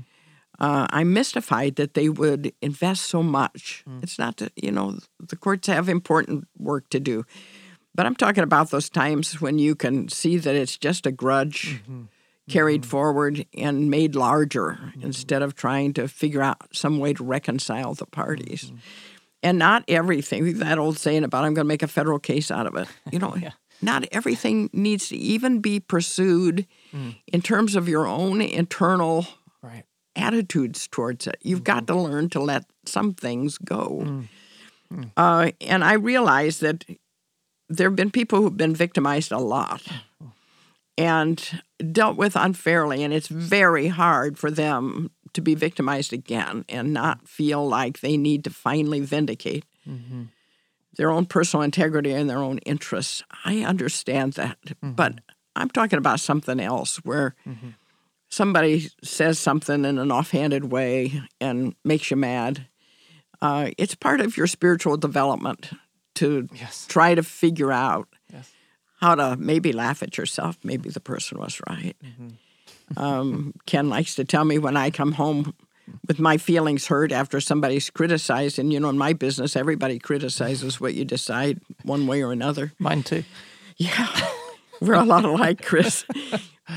[0.60, 3.84] uh, I'm mystified that they would invest so much.
[3.88, 4.04] Mm.
[4.04, 7.26] It's not that, you know, the courts have important work to do.
[7.96, 11.82] But I'm talking about those times when you can see that it's just a grudge.
[11.84, 12.04] Mm-hmm
[12.50, 12.90] carried mm-hmm.
[12.90, 15.02] forward and made larger mm-hmm.
[15.04, 18.66] instead of trying to figure out some way to reconcile the parties.
[18.66, 18.78] Mm-hmm.
[19.42, 22.68] And not everything, that old saying about I'm going to make a federal case out
[22.68, 22.88] of it.
[23.12, 23.52] You know, yeah.
[23.82, 27.16] not everything needs to even be pursued mm.
[27.32, 29.26] in terms of your own internal
[29.62, 29.84] right.
[30.16, 31.38] attitudes towards it.
[31.42, 31.96] You've got mm-hmm.
[31.96, 34.02] to learn to let some things go.
[34.04, 34.28] Mm.
[34.94, 35.12] Mm.
[35.16, 36.84] Uh, and I realize that
[37.70, 39.84] there have been people who've been victimized a lot.
[40.22, 40.32] Oh
[41.00, 43.04] and dealt with unfairly.
[43.04, 48.18] And it's very hard for them to be victimized again and not feel like they
[48.18, 50.24] need to finally vindicate mm-hmm.
[50.98, 53.24] their own personal integrity and their own interests.
[53.46, 54.58] I understand that.
[54.66, 54.92] Mm-hmm.
[54.92, 55.22] But
[55.56, 57.70] I'm talking about something else where mm-hmm.
[58.28, 62.68] somebody says something in an offhanded way and makes you mad.
[63.42, 65.70] Uh, it's part of your spiritual development
[66.16, 66.86] to Yes.
[66.90, 68.10] try to figure out.
[69.00, 70.58] How to maybe laugh at yourself.
[70.64, 71.96] Maybe the person was right.
[72.98, 75.54] Um, Ken likes to tell me when I come home
[76.08, 80.80] with my feelings hurt after somebody's criticized, and you know, in my business, everybody criticizes
[80.80, 82.74] what you decide one way or another.
[82.80, 83.24] Mine too.
[83.78, 84.08] Yeah,
[84.82, 86.04] we're a lot alike, Chris.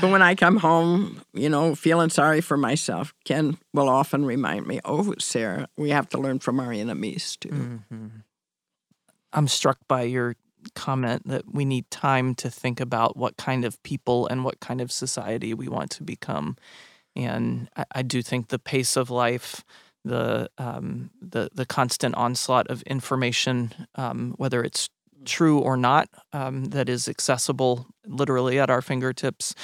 [0.01, 4.65] but when I come home, you know, feeling sorry for myself, Ken will often remind
[4.67, 7.81] me, "Oh, Sarah, we have to learn from our enemies too."
[9.33, 10.35] I'm struck by your
[10.75, 14.81] comment that we need time to think about what kind of people and what kind
[14.81, 16.55] of society we want to become.
[17.15, 19.63] And I, I do think the pace of life,
[20.03, 24.89] the um, the the constant onslaught of information, um, whether it's
[25.25, 29.55] true or not, um, that is accessible literally at our fingertips,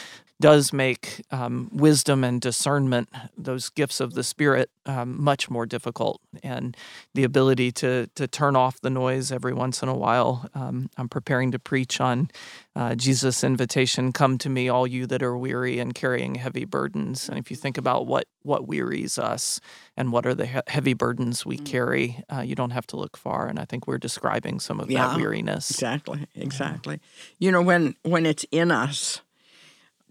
[0.41, 6.21] does make um, wisdom and discernment, those gifts of the Spirit, um, much more difficult.
[6.43, 6.77] And
[7.13, 10.49] the ability to to turn off the noise every once in a while.
[10.53, 12.29] Um, I'm preparing to preach on
[12.75, 17.27] uh, Jesus' invitation: "Come to me, all you that are weary and carrying heavy burdens."
[17.27, 19.59] And if you think about what what wearies us
[19.97, 23.17] and what are the he- heavy burdens we carry, uh, you don't have to look
[23.17, 23.47] far.
[23.47, 25.07] And I think we're describing some of Yeah.
[25.07, 25.69] that weariness.
[25.71, 27.01] Exactly, exactly.
[27.39, 29.21] You know, when when it's in us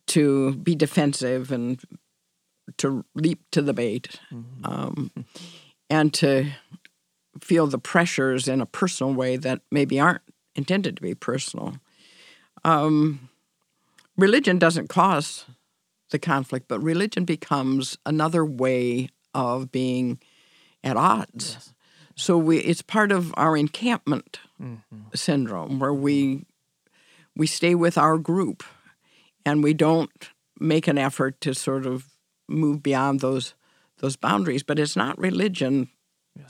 [0.09, 1.81] to be defensive and
[2.79, 4.21] to leap to the bait,
[4.65, 5.11] um,
[5.89, 6.51] and to
[7.41, 10.23] feel the pressures in a personal way that maybe aren't
[10.55, 11.77] intended to be personal.
[12.65, 13.31] Um,
[14.17, 15.47] religion doesn't cause
[16.11, 20.19] the conflict, but religion becomes another way of being
[20.83, 21.73] at odds.
[22.17, 24.41] So we, it's part of our encampment
[25.15, 26.45] syndrome where we
[27.37, 28.65] we stay with our group
[29.49, 30.11] and we don't
[30.61, 32.07] make an effort to sort of
[32.49, 33.55] move beyond those
[33.99, 34.63] those boundaries.
[34.63, 35.89] But it's not religion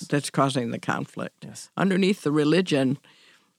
[0.09, 1.44] that's causing the conflict.
[1.44, 1.70] Yes.
[1.76, 2.99] Underneath the religion,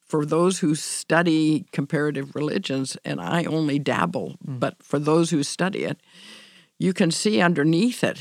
[0.06, 4.60] for those who study comparative religions, and I only dabble, mm.
[4.60, 6.00] but for those who study it,
[6.78, 8.20] you can see underneath it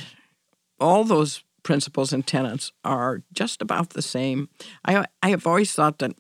[0.80, 4.48] all those principles and tenets are just about the same.
[4.84, 6.12] I I have always thought that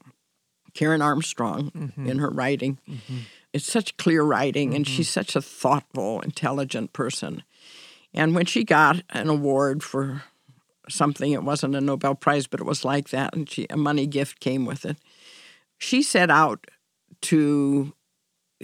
[0.74, 2.08] Karen Armstrong mm-hmm.
[2.08, 3.18] in her writing, mm-hmm.
[3.52, 4.94] It's such clear writing, and mm-hmm.
[4.94, 7.42] she's such a thoughtful, intelligent person.
[8.14, 10.22] And when she got an award for
[10.88, 14.06] something, it wasn't a Nobel Prize, but it was like that, and she, a money
[14.06, 14.96] gift came with it.
[15.78, 16.66] She set out
[17.22, 17.92] to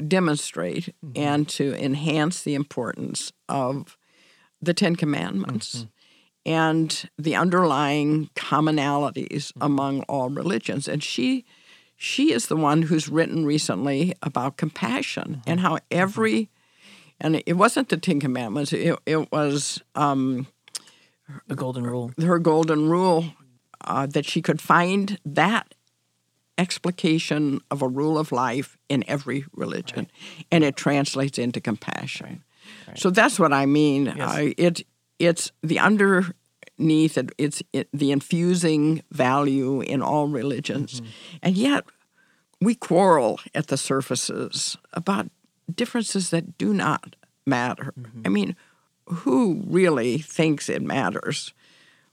[0.09, 1.12] demonstrate mm-hmm.
[1.16, 3.97] and to enhance the importance of
[4.61, 5.87] the Ten Commandments mm-hmm.
[6.53, 10.89] and the underlying commonalities among all religions.
[10.89, 11.45] And she
[11.97, 16.51] she is the one who's written recently about compassion and how every
[17.21, 18.73] and it wasn't the Ten Commandments.
[18.73, 20.49] It, it was um,
[21.47, 22.11] The golden rule.
[22.21, 23.27] her golden rule
[23.83, 25.75] uh, that she could find that
[26.59, 30.09] explication of a rule of life in every religion,
[30.51, 32.43] and it translates into compassion.
[32.97, 34.09] So that's what I mean.
[34.09, 34.83] Uh, it
[35.19, 35.79] it's the
[36.79, 37.33] underneath it.
[37.39, 41.37] It's it, the infusing value in all religions, mm-hmm.
[41.43, 41.85] and yet
[42.61, 45.31] we quarrel at the surfaces about
[45.72, 47.16] differences that do not
[47.47, 47.93] matter.
[47.99, 48.22] Mm-hmm.
[48.25, 48.57] I mean,
[49.07, 51.53] who really thinks it matters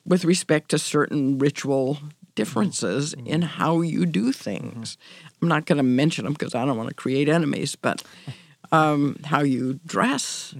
[0.05, 1.99] with respect to certain ritual
[2.36, 3.28] differences mm-hmm.
[3.28, 4.97] in how you do things?
[5.41, 8.03] I'm not going to mention them because I don't want to create enemies, but
[8.72, 10.55] um, how you dress,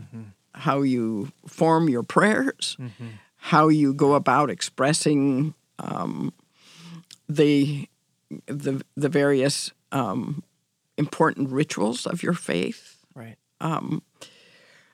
[0.54, 2.78] how you form your prayers,
[3.44, 6.32] how you go about expressing um,
[7.28, 7.90] the
[8.46, 10.44] the the various um,
[10.96, 13.04] important rituals of your faith.
[13.16, 13.38] Right.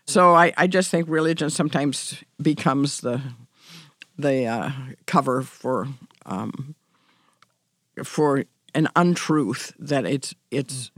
[0.05, 3.21] So I, I just think religion sometimes becomes the
[4.17, 4.71] the uh,
[5.05, 5.89] cover for
[6.25, 6.73] um,
[8.01, 10.89] for an untruth that it's it's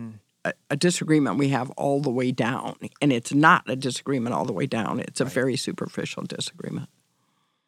[0.46, 4.46] a, a disagreement we have all the way down, and it's not a disagreement all
[4.46, 5.00] the way down.
[5.00, 6.90] It's a very superficial disagreement.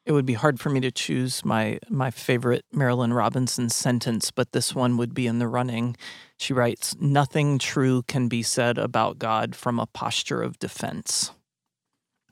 [0.06, 4.52] It would be hard for me to choose my my favorite Marilynne Robinson sentence, but
[4.52, 5.96] this one would be in the running.
[6.38, 11.32] She writes, "Nothing true can be said about God from a posture of defense."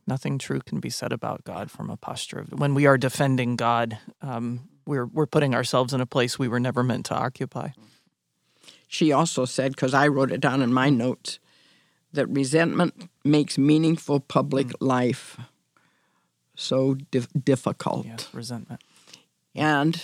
[0.08, 3.56] Nothing true can be said about God from a posture of when we are defending
[3.56, 7.70] God, um, we're we're putting ourselves in a place we were never meant to occupy.
[8.88, 11.38] She also said, because I wrote it down in my notes,
[12.12, 15.38] that resentment makes meaningful public life
[16.60, 18.06] so dif- difficult.
[18.06, 18.82] Yes, resentment.
[19.56, 20.04] and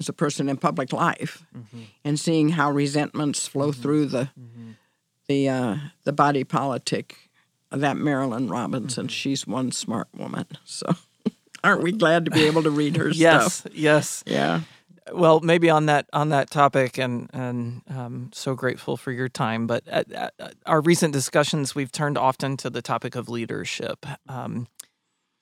[0.00, 1.82] as a person in public life mm-hmm.
[2.04, 3.82] and seeing how resentments flow mm-hmm.
[3.82, 4.70] through the mm-hmm.
[5.28, 7.30] the uh, the body politic
[7.70, 9.08] of that Marilynne Robinson.
[9.08, 10.46] She's one smart woman.
[10.64, 10.94] So
[11.64, 13.72] aren't we glad to be able to read her Yes, stuff?
[13.74, 14.24] Yes.
[14.26, 14.34] Yes.
[14.34, 14.60] Yeah.
[15.12, 19.66] well, maybe on that on that topic, and and um, so grateful for your time.
[19.66, 20.34] But at, at
[20.66, 24.06] our recent discussions, we've turned often to the topic of leadership.
[24.28, 24.66] Um,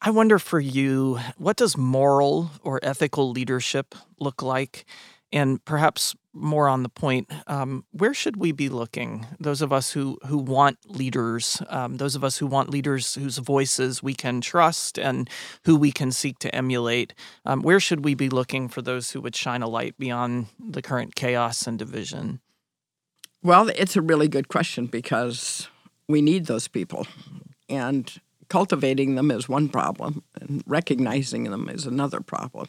[0.05, 4.85] I wonder for you, what does moral or ethical leadership look like?
[5.33, 9.29] And perhaps more on the point, um, where should we be looking?
[9.39, 13.39] Those of us who who want leaders, um, those of us who want leaders whose
[13.39, 15.31] voices we can trust and
[15.67, 17.15] who we can seek to emulate,
[17.47, 20.83] um, where should we be looking for those who would shine a light beyond the
[20.83, 22.41] current chaos and division?
[23.41, 25.69] Well, it's a really good question because
[26.09, 27.07] we need those people,
[27.69, 28.21] and
[28.53, 32.67] cultivating them is one problem, and recognizing them is another problem.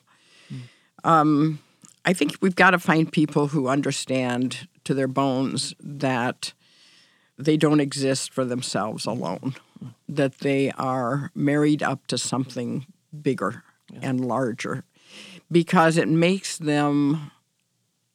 [0.50, 0.62] Mm.
[1.04, 1.60] Um,
[2.06, 6.54] I think we've got to find people who understand to their bones that
[7.38, 9.56] they don't exist for themselves alone,
[10.08, 12.86] that they are married up to something
[13.22, 14.10] bigger yeah.
[14.10, 14.84] and larger,
[15.50, 17.32] because it makes them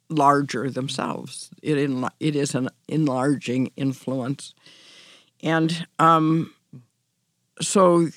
[0.08, 1.50] larger themselves.
[1.62, 1.76] It,
[2.18, 4.54] it is an enlarging influence.
[5.42, 6.54] And um,
[7.60, 8.08] so,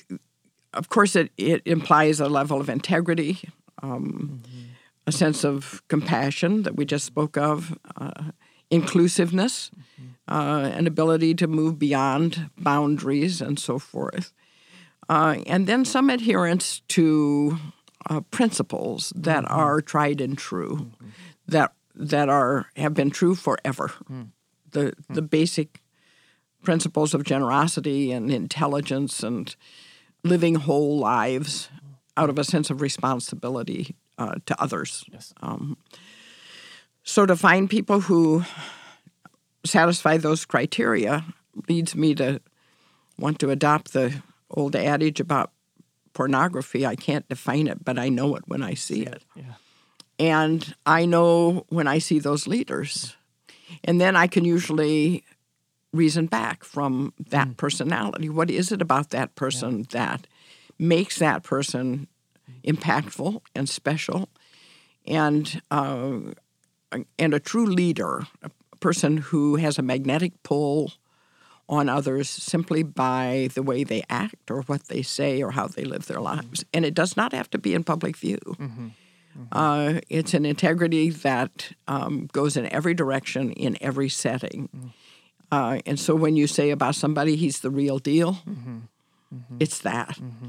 [0.74, 3.38] of course, it, it implies a level of integrity,
[3.82, 4.60] um, mm-hmm.
[5.06, 8.32] a sense of compassion that we just spoke of, uh,
[8.70, 10.34] inclusiveness, mm-hmm.
[10.34, 14.32] uh, an ability to move beyond boundaries, and so forth.
[15.08, 17.58] Uh, and then some adherence to
[18.08, 19.54] uh, principles that mm-hmm.
[19.54, 21.08] are tried and true, mm-hmm.
[21.48, 23.92] that that are have been true forever.
[24.10, 24.28] Mm.
[24.70, 25.81] The the basic
[26.62, 29.56] principles of generosity and intelligence and
[30.24, 31.68] living whole lives
[32.16, 35.04] out of a sense of responsibility uh, to others.
[35.12, 35.34] Yes.
[35.42, 35.76] Um,
[37.02, 38.44] so to find people who
[39.64, 41.24] satisfy those criteria
[41.68, 42.40] leads me to
[43.18, 45.50] want to adopt the old adage about
[46.12, 46.86] pornography.
[46.86, 49.24] I can't define it, but I know it when I see it.
[49.34, 49.54] Yeah.
[50.18, 53.16] And I know when I see those leaders.
[53.82, 55.24] And then I can usually
[55.92, 57.56] reason back from that mm.
[57.56, 58.28] personality.
[58.28, 59.84] What is it about that person yeah.
[59.90, 60.26] that
[60.78, 62.08] makes that person
[62.64, 64.28] impactful and special,
[65.06, 66.18] and uh,
[67.18, 70.92] and a true leader, a person who has a magnetic pull
[71.68, 75.84] on others simply by the way they act or what they say or how they
[75.84, 76.36] live their mm-hmm.
[76.36, 76.64] lives.
[76.74, 78.38] And it does not have to be in public view.
[78.46, 78.88] Mm-hmm.
[79.38, 79.44] Mm-hmm.
[79.52, 84.92] Uh, it's an integrity that um, goes in every direction in every setting.
[85.52, 88.78] Uh, and so when you say about somebody, he's the real deal, mm-hmm.
[89.32, 89.56] Mm-hmm.
[89.60, 90.08] it's that.
[90.08, 90.48] Mm-hmm.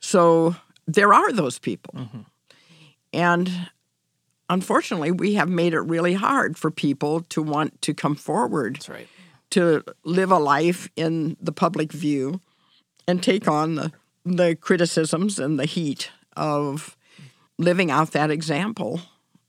[0.00, 0.56] So
[0.88, 1.94] there are those people.
[1.96, 2.20] Mm-hmm.
[3.12, 3.68] And
[4.50, 9.06] unfortunately, we have made it really hard for people to want to come forward right.
[9.50, 12.40] to live a life in the public view
[13.06, 13.92] and take on the,
[14.24, 16.96] the criticisms and the heat of
[17.56, 19.00] living out that example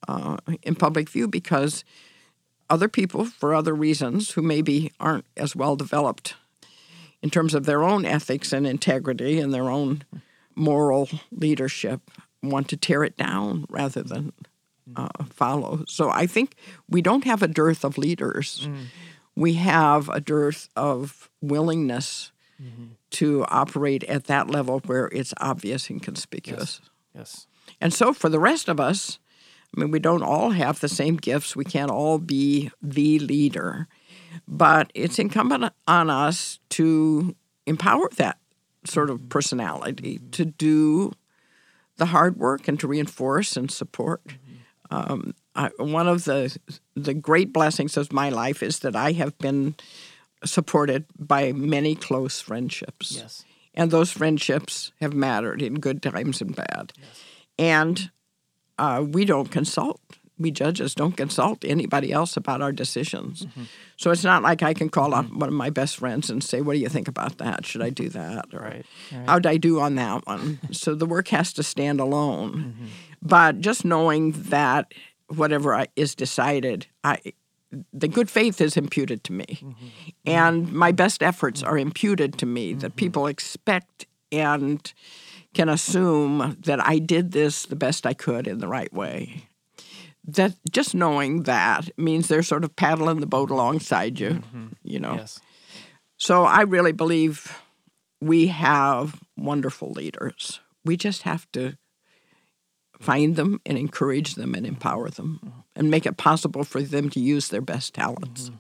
[0.07, 1.83] uh, in public view because
[2.69, 6.35] other people for other reasons who maybe aren't as well developed
[7.21, 10.03] in terms of their own ethics and integrity and their own
[10.55, 12.11] moral leadership
[12.43, 14.31] want to tear it down rather than
[14.95, 15.83] uh, follow.
[15.87, 16.55] So I think
[16.89, 18.67] we don't have a dearth of leaders.
[18.67, 18.85] Mm.
[19.35, 22.85] We have a dearth of willingness mm-hmm.
[23.11, 26.79] to operate at that level where it's obvious and conspicuous.
[27.13, 27.47] Yes.
[27.47, 27.47] yes.
[27.81, 29.19] And so for the rest of us,
[29.75, 31.55] I mean, we don't all have the same gifts.
[31.55, 33.87] We can't all be the leader.
[34.47, 38.37] But it's incumbent on us to empower that
[38.85, 41.11] sort of personality to do
[41.97, 44.21] the hard work and to reinforce and support.
[44.91, 46.55] Um, I, one of the
[46.95, 49.75] the great blessings of my life is that I have been
[50.43, 53.13] supported by many close friendships.
[53.13, 53.45] Yes.
[53.73, 56.93] And those friendships have mattered in good times and bad.
[56.97, 57.23] Yes.
[57.57, 58.11] And
[58.77, 59.99] uh, we don't consult.
[60.37, 63.45] We judges don't consult anybody else about our decisions.
[63.45, 63.63] Mm-hmm.
[63.95, 65.33] So it's not like I can call mm-hmm.
[65.33, 67.65] up one of my best friends and say, "What do you think about that?
[67.65, 68.45] Should I do that?
[68.53, 68.85] Or right.
[69.11, 69.25] Right.
[69.27, 72.53] how'd I do on that one?" so the work has to stand alone.
[72.53, 72.85] Mm-hmm.
[73.21, 74.93] But just knowing that
[75.27, 77.19] whatever is decided, I
[77.93, 79.87] the good faith is imputed to me, mm-hmm.
[80.25, 82.73] and my best efforts are imputed to me.
[82.73, 82.95] That mm-hmm.
[82.95, 84.93] people expect and
[85.55, 89.47] can assume that I did this the best I could in the right way.
[90.27, 94.67] That just knowing that means they're sort of paddling the boat alongside you, mm-hmm.
[94.83, 95.15] you know.
[95.15, 95.39] Yes.
[96.17, 97.57] So I really believe
[98.21, 100.59] we have wonderful leaders.
[100.83, 101.77] We just have to
[102.99, 105.59] find them and encourage them and empower them mm-hmm.
[105.75, 108.49] and make it possible for them to use their best talents.
[108.49, 108.55] Mm-hmm.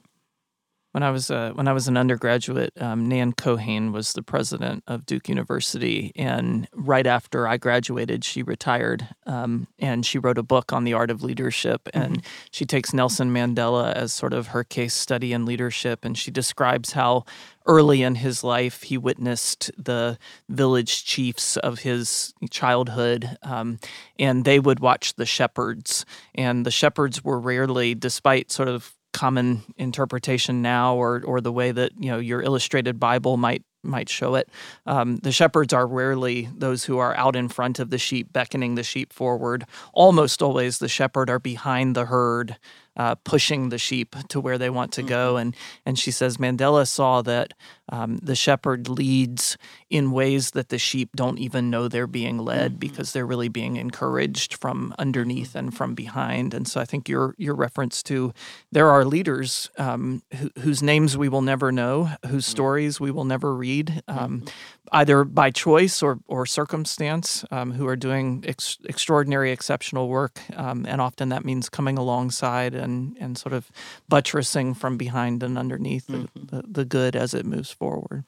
[0.95, 4.81] When I was uh, when I was an undergraduate, um, Nan Keohane was the president
[4.87, 10.41] of Duke University, and right after I graduated, she retired, um, and she wrote a
[10.41, 12.27] book on the art of leadership, and mm-hmm.
[12.49, 16.93] she takes Nelson Mandela as sort of her case study in leadership, and she describes
[16.93, 17.25] how
[17.65, 20.17] early in his life he witnessed the
[20.47, 23.79] village chiefs of his childhood, um,
[24.17, 29.63] and they would watch the shepherds, and the shepherds were rarely, despite sort of common
[29.77, 34.35] interpretation now or or the way that you know your illustrated Bible might might show
[34.35, 34.49] it.
[34.85, 38.75] Um, the shepherds are rarely those who are out in front of the sheep, beckoning
[38.75, 39.65] the sheep forward.
[39.93, 42.57] Almost always, the shepherd are behind the herd,
[42.97, 45.09] uh, pushing the sheep to where they want to mm-hmm.
[45.09, 45.37] go.
[45.37, 47.53] And and she says Mandela saw that
[47.89, 49.57] um, the shepherd leads
[49.89, 52.79] in ways that the sheep don't even know they're being led mm-hmm.
[52.79, 55.59] because they're really being encouraged from underneath mm-hmm.
[55.59, 56.53] and from behind.
[56.53, 58.33] And so I think your your reference to
[58.71, 60.23] there are leaders um,
[60.59, 62.51] whose names we will never know, whose mm-hmm.
[62.51, 64.47] stories we will never read, um, mm-hmm.
[64.91, 70.85] Either by choice or or circumstance, um, who are doing ex- extraordinary, exceptional work, um,
[70.87, 73.71] and often that means coming alongside and and sort of
[74.09, 78.23] buttressing from behind and underneath the, the, the good as it moves forward.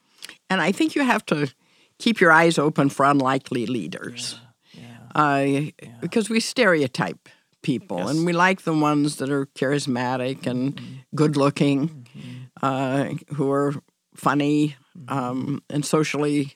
[0.50, 1.52] And I think you have to
[1.98, 4.40] keep your eyes open for unlikely leaders.
[4.72, 4.82] Yeah.
[5.14, 5.22] Yeah.
[5.22, 5.70] Uh, yeah.
[6.00, 7.28] Because we stereotype
[7.62, 8.10] people yes.
[8.10, 10.94] and we like the ones that are charismatic and mm-hmm.
[11.14, 12.44] good looking, mm-hmm.
[12.62, 13.74] uh, who are
[14.18, 15.18] funny mm-hmm.
[15.18, 16.52] um, and socially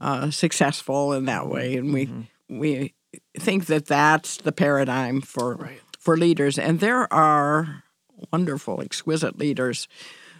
[0.00, 1.76] uh, successful in that way.
[1.76, 2.58] And we, mm-hmm.
[2.58, 2.94] we
[3.38, 5.80] think that that's the paradigm for, right.
[5.98, 6.58] for leaders.
[6.58, 7.84] And there are
[8.32, 9.88] wonderful, exquisite leaders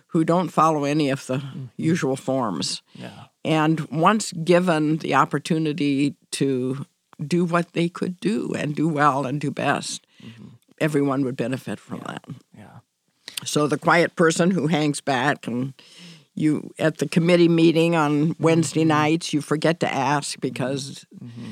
[0.09, 1.67] who don't follow any of the mm-hmm.
[1.77, 2.83] usual forms.
[2.95, 3.27] Yeah.
[3.45, 6.85] And once given the opportunity to
[7.25, 10.49] do what they could do and do well and do best, mm-hmm.
[10.81, 12.07] everyone would benefit from yeah.
[12.07, 12.25] that.
[12.57, 12.79] Yeah.
[13.45, 15.75] So the quiet person who hangs back and
[16.35, 18.89] you at the committee meeting on Wednesday mm-hmm.
[18.89, 21.51] nights, you forget to ask because mm-hmm.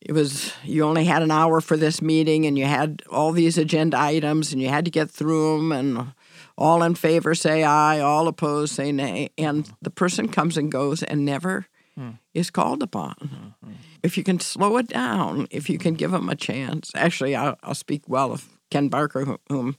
[0.00, 3.58] it was you only had an hour for this meeting and you had all these
[3.58, 6.12] agenda items and you had to get through them and
[6.56, 11.02] all in favor say aye, all opposed say nay, and the person comes and goes
[11.02, 11.66] and never
[11.96, 12.10] hmm.
[12.32, 13.14] is called upon.
[13.14, 13.72] Mm-hmm.
[14.02, 16.90] If you can slow it down, if you can give them a chance.
[16.94, 19.76] Actually, I'll, I'll speak well of Ken Barker, whom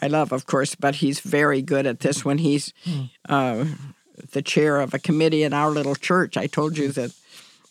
[0.00, 3.04] I love, of course, but he's very good at this when he's hmm.
[3.28, 3.64] uh,
[4.32, 6.36] the chair of a committee in our little church.
[6.36, 7.12] I told you that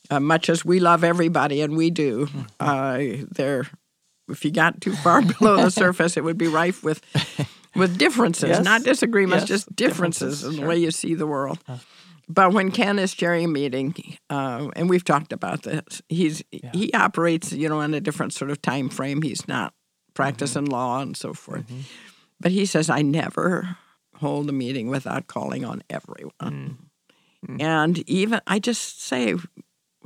[0.09, 2.41] uh, much as we love everybody, and we do, hmm.
[2.59, 2.99] uh,
[3.31, 3.67] there.
[4.29, 7.01] If you got too far below the surface, it would be rife with
[7.75, 8.63] with differences, yes.
[8.63, 9.49] not disagreements, yes.
[9.49, 10.61] just differences, differences in sure.
[10.61, 11.59] the way you see the world.
[11.67, 11.77] Uh.
[12.27, 13.93] But when Ken is chairing a meeting,
[14.29, 16.71] uh, and we've talked about this, he's yeah.
[16.71, 19.21] he operates, you know, in a different sort of time frame.
[19.21, 19.73] He's not
[20.13, 20.71] practicing mm-hmm.
[20.71, 21.67] law and so forth.
[21.67, 21.81] Mm-hmm.
[22.41, 23.77] But he says, I never
[24.15, 26.77] hold a meeting without calling on everyone.
[27.47, 27.61] Mm-hmm.
[27.61, 29.35] And even I just say,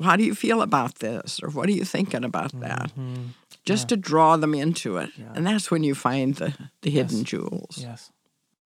[0.02, 1.42] how do you feel about this?
[1.44, 2.92] Or what are you thinking about that?
[2.98, 3.28] Mm-hmm
[3.66, 3.88] just yeah.
[3.88, 5.10] to draw them into it.
[5.18, 5.34] Yeah.
[5.36, 7.28] And that's when you find the, the hidden yes.
[7.28, 7.78] jewels.
[7.78, 8.12] Yes.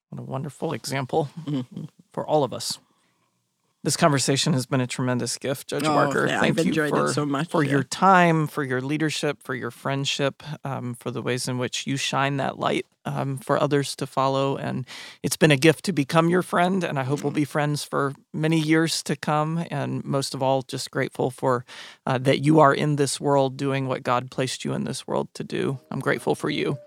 [0.10, 1.86] What a wonderful example mm-hmm.
[2.12, 2.80] for all of us.
[3.82, 6.28] This conversation has been a tremendous gift, Judge oh, Barker.
[6.28, 9.72] Yeah, Thank I've you for, so much, for your time, for your leadership, for your
[9.72, 14.06] friendship, um, for the ways in which you shine that light um, for others to
[14.06, 14.58] follow.
[14.58, 14.86] And
[15.24, 18.14] it's been a gift to become your friend, and I hope we'll be friends for
[18.34, 19.64] many years to come.
[19.72, 21.64] And most of all, just grateful for
[22.06, 25.30] uh, that you are in this world doing what God placed you in this world
[25.36, 25.80] to do.
[25.90, 26.78] I'm grateful for you.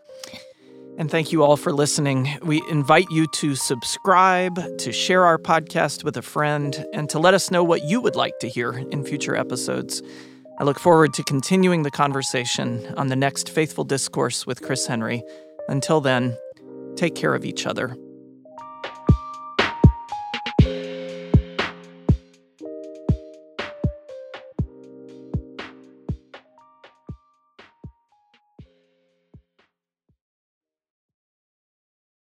[0.98, 2.28] And thank you all for listening.
[2.42, 7.34] We invite you to subscribe, to share our podcast with a friend, and to let
[7.34, 10.02] us know what you would like to hear in future episodes.
[10.58, 15.22] I look forward to continuing the conversation on the next Faithful Discourse with Chris Henry.
[15.68, 16.36] Until then,
[16.94, 17.96] take care of each other.